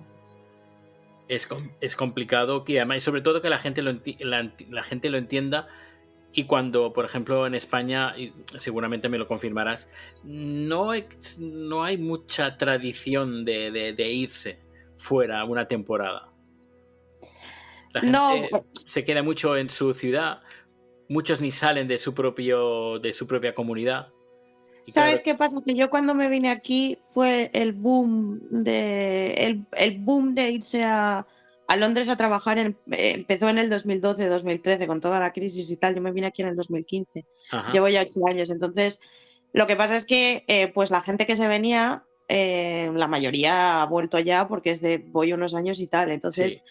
[1.29, 1.49] Es,
[1.81, 5.69] es, complicado que además, y sobre todo que la gente lo, entienda
[6.35, 8.15] y cuando, por ejemplo, en España,
[8.59, 9.91] seguramente me lo confirmarás,
[10.25, 14.59] no hay mucha tradición de, irse
[14.97, 16.32] fuera una temporada.
[17.93, 18.51] La gente
[18.87, 20.41] se queda mucho en su ciudad,
[21.09, 24.13] muchos ni salen de su, propio, de su propia comunidad.
[24.89, 25.57] ¿Sabes qué pasa?
[25.65, 30.83] Que yo cuando me vine aquí fue el boom de el, el boom de irse
[30.83, 31.25] a,
[31.69, 35.77] a Londres a trabajar, en, eh, empezó en el 2012-2013 con toda la crisis y
[35.77, 37.25] tal, yo me vine aquí en el 2015,
[37.73, 39.01] llevo ya ocho años, entonces
[39.53, 43.81] lo que pasa es que eh, pues la gente que se venía, eh, la mayoría
[43.81, 46.65] ha vuelto ya porque es de voy unos años y tal, entonces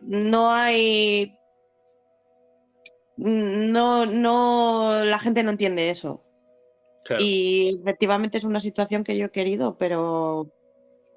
[0.00, 1.36] no hay.
[3.16, 5.04] No, no.
[5.04, 6.22] La gente no entiende eso.
[7.18, 10.50] Y efectivamente es una situación que yo he querido, pero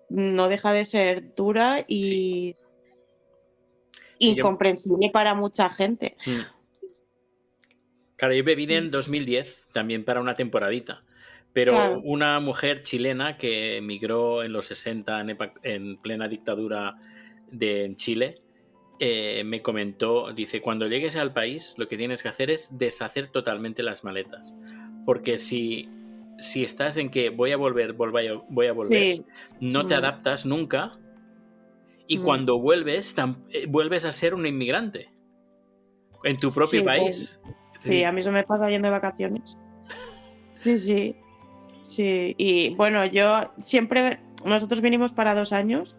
[0.10, 2.56] no deja de ser dura y
[4.20, 6.16] incomprensible para mucha gente.
[6.26, 6.40] Mm.
[8.18, 11.04] Claro, yo vine en 2010 también para una temporadita.
[11.52, 15.26] Pero una mujer chilena que emigró en los 60
[15.64, 16.96] en, plena dictadura
[17.50, 18.38] de Chile
[19.00, 23.28] eh, me comentó, dice, cuando llegues al país lo que tienes que hacer es deshacer
[23.28, 24.54] totalmente las maletas.
[25.06, 25.90] Porque si,
[26.38, 29.24] si estás en que voy a volver, voy a, voy a volver,
[29.62, 29.98] no te mm.
[29.98, 31.00] adaptas nunca
[32.08, 32.24] y mm.
[32.24, 33.16] cuando vuelves,
[33.52, 35.14] eh, vuelves a ser un inmigrante
[36.24, 37.40] en tu propio país.
[37.78, 39.64] sí, a mí eso me pasa yendo de vacaciones.
[40.52, 41.16] Sí, sí.
[41.84, 45.98] Sí, y bueno, yo siempre, nosotros vinimos para dos años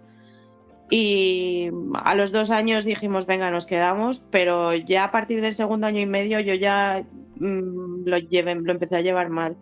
[0.90, 5.86] y a los dos años dijimos, venga, nos quedamos, pero ya a partir del segundo
[5.86, 7.04] año y medio yo ya
[7.38, 9.56] mm, lo, lo empecé a llevar mal.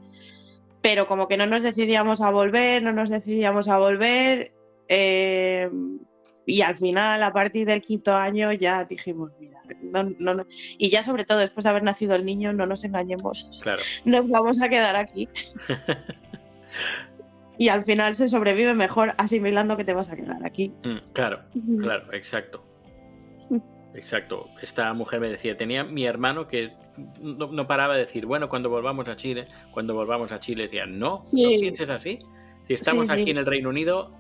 [0.81, 4.53] Pero como que no nos decidíamos a volver, no nos decidíamos a volver.
[4.89, 5.69] Eh,
[6.47, 10.47] y al final, a partir del quinto año, ya dijimos, mira, no, no,
[10.79, 13.51] y ya sobre todo después de haber nacido el niño, no nos engañemos.
[13.63, 13.83] Claro.
[14.07, 15.29] Nos vamos a quedar aquí.
[17.59, 20.73] y al final se sobrevive mejor asimilando que te vas a quedar aquí.
[20.85, 21.41] Mm, claro,
[21.81, 22.65] claro, exacto.
[23.95, 24.49] Exacto.
[24.63, 26.73] Esta mujer me decía, tenía mi hermano que
[27.21, 31.21] no, paraba de decir, bueno, cuando volvamos a Chile, cuando volvamos a Chile, decía, no,
[31.33, 32.21] no pienses así.
[32.65, 34.13] Si estamos aquí en el Reino Unido,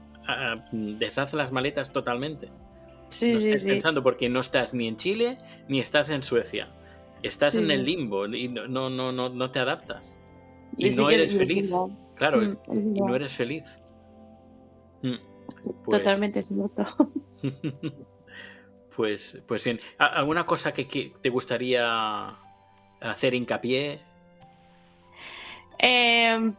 [0.73, 2.51] deshace las maletas totalmente.
[3.09, 5.37] Sí, no estés pensando porque no estás ni en Chile
[5.69, 6.69] ni estás en Suecia.
[7.23, 10.19] Estás en el limbo y no, no, no, no te adaptas.
[10.77, 11.73] Y, no eres feliz.
[12.19, 13.81] Claro, mm, y no eres feliz.
[15.03, 15.15] Mm,
[15.85, 16.87] pues Totalmente cierto.
[18.97, 19.81] pues, pues bien.
[19.99, 22.37] ¿Alguna cosa que, te gustaría
[23.01, 24.01] hacer hincapié?
[25.79, 26.55] Em,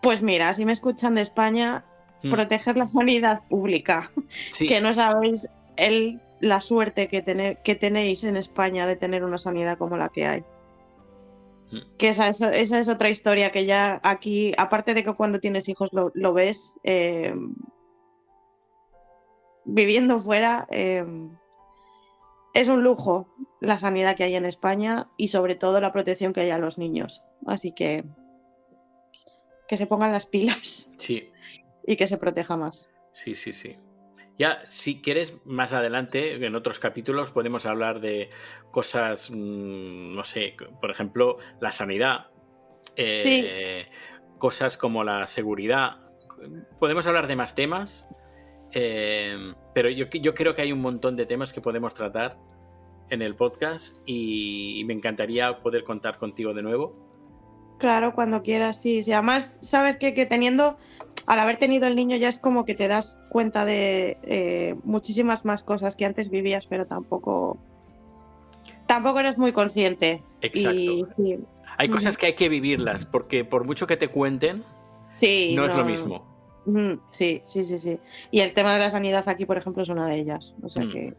[0.00, 1.84] pues mira, si me escuchan de España,
[2.22, 2.30] Hmm.
[2.30, 4.10] proteger la sanidad pública.
[4.56, 9.76] Que no sabéis el, la suerte que, que tenéis en España de tener una sanidad
[9.76, 10.44] como la que hay.
[11.98, 16.32] Que esa es, otra historia que ya aquí, aparte de que cuando tienes hijos lo,
[16.32, 17.34] ves, eh,
[19.64, 21.04] viviendo fuera, eh,
[22.54, 23.28] es un lujo
[23.60, 26.78] la sanidad que hay en España y sobre todo la protección que hay a los
[26.78, 27.22] niños.
[27.46, 28.04] Así que
[29.68, 30.90] que se pongan las pilas.
[30.98, 31.30] Sí,
[31.86, 32.90] y que se proteja más.
[33.12, 33.76] Sí, sí, sí.
[34.38, 38.30] Ya, si quieres, más adelante, en otros capítulos, podemos hablar de
[38.70, 42.30] cosas, mm, no sé, por ejemplo, la sanidad,
[42.96, 43.86] eh,
[44.38, 45.98] cosas como la seguridad.
[46.78, 48.08] Podemos hablar de más temas,
[48.72, 52.38] eh, pero yo, yo creo que hay un montón de temas que podemos tratar
[53.10, 57.76] en el podcast y, me encantaría poder contar contigo de nuevo.
[57.78, 59.02] Claro, cuando quieras, sí.
[59.02, 60.78] sí además, sabes que, que teniendo
[61.26, 65.44] al haber tenido el niño ya es como que te das cuenta de eh, muchísimas
[65.44, 67.58] más cosas que antes vivías, pero tampoco
[68.86, 70.22] tampoco eres muy consciente.
[70.40, 71.04] Exacto.
[71.78, 74.62] Hay cosas que hay que vivirlas, porque por mucho que te cuenten,
[75.12, 76.26] sí, no, es lo mismo.
[77.10, 77.98] Sí, sí, sí, sí.
[78.30, 80.54] Y el tema de la sanidad aquí, por ejemplo, es una de ellas.
[80.62, 80.92] O sea mm.
[80.92, 81.14] que.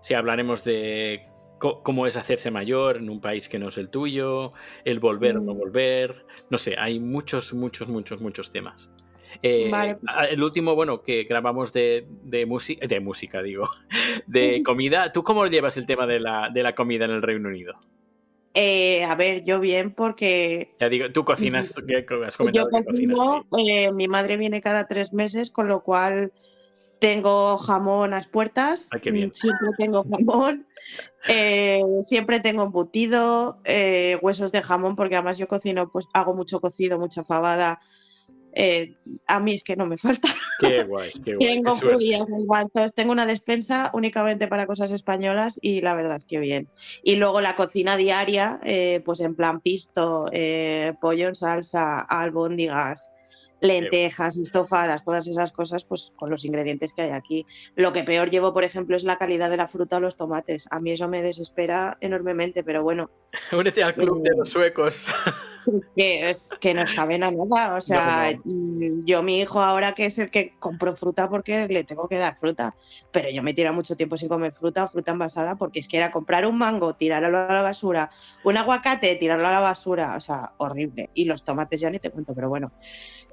[0.00, 1.22] Sí, hablaremos de
[1.62, 4.52] cómo es hacerse mayor en un país que no es el tuyo,
[4.84, 5.58] el volver o no mm.
[5.58, 8.92] volver, no sé, hay muchos, muchos, muchos, muchos temas.
[9.42, 9.70] Eh,
[10.30, 13.68] el último, bueno, que grabamos de, de, música, de música, digo,
[14.26, 15.12] de comida.
[15.12, 17.78] ¿Tú cómo llevas el tema de la, de la comida en el Reino Unido?
[18.54, 20.74] Eh, a ver, yo bien porque...
[20.78, 23.18] Ya digo, tú cocinas, mm, has comentado yo cocinas,
[23.58, 26.32] eh, mi madre viene cada tres meses, con lo cual
[26.98, 28.88] tengo jamón a las puertas.
[28.92, 29.32] Ay, qué bien.
[29.34, 30.66] Siempre tengo jamón.
[31.28, 36.60] Eh, siempre tengo embutido, eh, huesos de jamón, porque además yo cocino, pues hago mucho
[36.60, 37.80] cocido, mucha fabada.
[38.54, 40.28] Eh, a mí es que no me falta.
[40.60, 41.48] Qué guay, qué guay.
[41.48, 42.22] tengo judías,
[42.94, 46.68] tengo una despensa únicamente para cosas españolas y la verdad es que bien.
[47.02, 48.60] Y luego la cocina diaria,
[49.04, 50.26] pues en plan pisto,
[51.00, 53.11] pollo en salsa, albóndigas,
[53.62, 57.46] lentejas, estofadas, todas esas cosas, pues con los ingredientes que hay aquí.
[57.76, 60.66] Lo que peor llevo, por ejemplo, es la calidad de la fruta o los tomates.
[60.70, 63.10] A mí eso me desespera enormemente, pero bueno.
[63.52, 65.06] Únete al club de eh, los suecos.
[65.94, 67.76] Que, es, que no saben a nada.
[67.76, 72.08] O sea, yo, mi hijo ahora que es el que compro fruta porque le tengo
[72.08, 72.74] que dar fruta,
[73.12, 75.98] pero yo me tiro mucho tiempo sin comer fruta o fruta envasada porque es que
[75.98, 78.10] era comprar un mango, tirarlo a la basura,
[78.42, 81.10] un aguacate, tirarlo a la basura, o sea, horrible.
[81.14, 82.72] Y los tomates ya ni te cuento, pero bueno.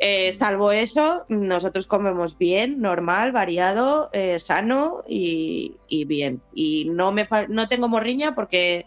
[0.02, 5.76] Eh, salvo eso, nosotros comemos bien, normal, variado, eh, sano y,
[6.08, 6.42] bien.
[6.54, 8.86] Y no, me no tengo morriña porque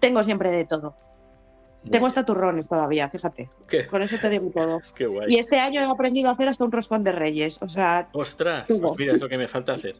[0.00, 0.96] tengo siempre de todo.
[1.90, 3.48] tengo hasta turrones todavía, fíjate.
[3.88, 4.80] Con eso te digo todo.
[5.28, 7.62] Y este año he aprendido a hacer hasta un roscón de reyes.
[7.62, 8.10] O sea.
[8.12, 9.96] Ostras, pues mira, es lo que me falta hacer.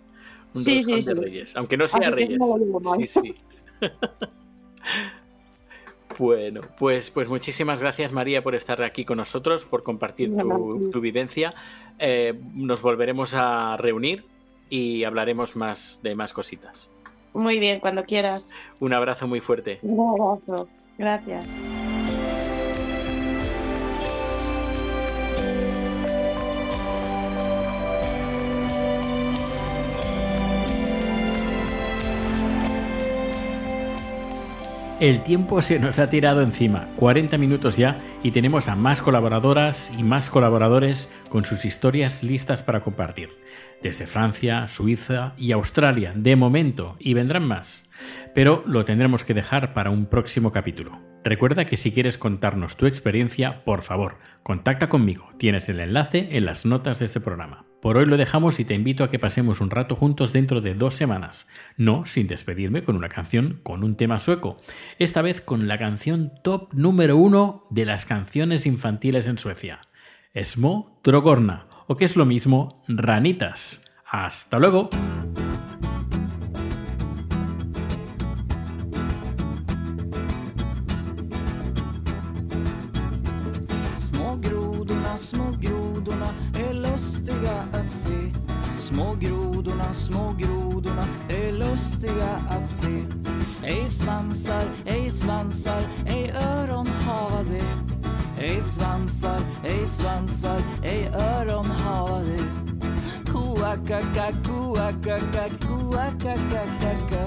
[0.54, 1.56] Un sí, roscón sí, de reyes.
[1.56, 2.38] Aunque no sea reyes.
[2.98, 3.34] sí, sí.
[6.18, 11.54] Bueno, pues, pues muchísimas gracias María por estar aquí con nosotros, por compartir tu, vivencia.
[11.98, 14.24] Eh, nos volveremos a reunir
[14.70, 16.90] y hablaremos más de más cositas.
[17.32, 18.52] Muy bien, cuando quieras.
[18.80, 19.78] Un abrazo muy fuerte.
[19.82, 20.68] Un abrazo.
[20.96, 21.46] Gracias.
[35.00, 39.92] El tiempo se nos ha tirado encima, 40 minutos ya, y tenemos a más colaboradoras
[39.98, 43.30] y más colaboradores con sus historias listas para compartir.
[43.82, 47.90] Desde Francia, Suiza y Australia, de momento, y vendrán más.
[48.34, 51.00] Pero lo tendremos que dejar para un próximo capítulo.
[51.24, 55.30] Recuerda que si quieres contarnos tu experiencia, por favor, contacta conmigo.
[55.38, 57.64] Tienes el enlace en las notas de este programa.
[57.80, 60.74] Por hoy lo dejamos y te invito a que pasemos un rato juntos dentro de
[60.74, 64.54] dos semanas, no sin despedirme con una canción con un tema sueco,
[64.98, 69.80] esta vez con la canción top número uno de las canciones infantiles en Suecia,
[70.34, 73.84] Smo Drogorna, o que es lo mismo, Ranitas.
[74.10, 74.88] ¡Hasta luego!
[89.94, 93.04] Små grodorna är lustiga att se.
[93.64, 97.64] Ej svansar, ej svansar, ej öron hava det.
[98.44, 102.44] Ej svansar, ej svansar, ej öron hava det.
[103.32, 107.24] Kuakaka, kuakaka, kuakakakaka.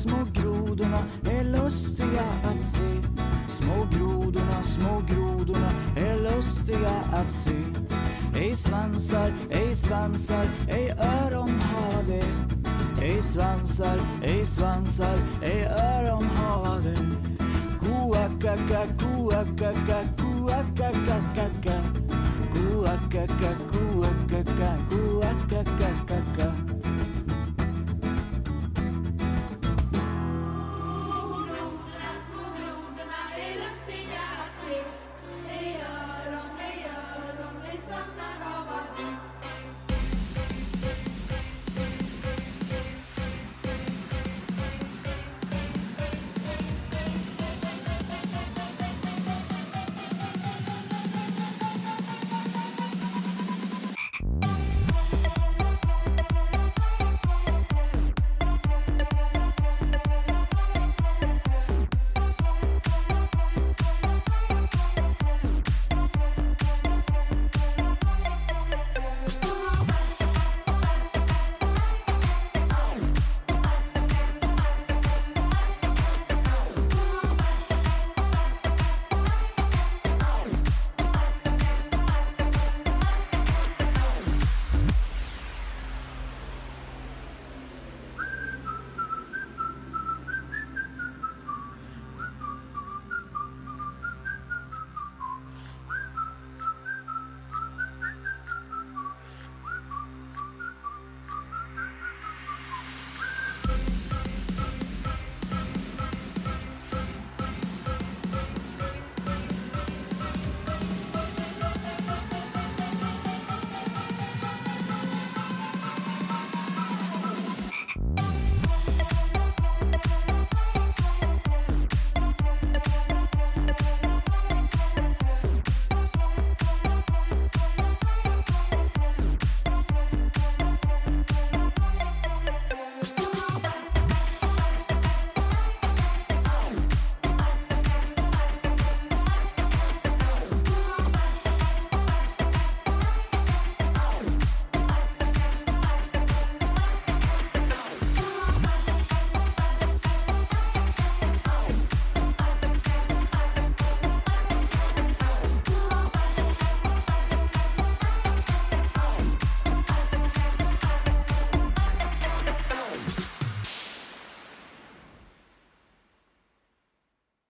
[0.04, 0.98] Små grodorna
[1.30, 3.02] är lustiga att se.
[3.48, 7.56] Små grodorna, små grodorna är lustiga att se.
[8.36, 12.24] Ej svansar, ej svansar, ej öron har det.
[13.02, 16.98] Ej svansar, ej svansar, ej öron har det.
[17.80, 21.76] Kuakaka, kuakaka, kuakakakaka.
[22.52, 26.53] Kuakaka, kuakaka, kuakakakaka.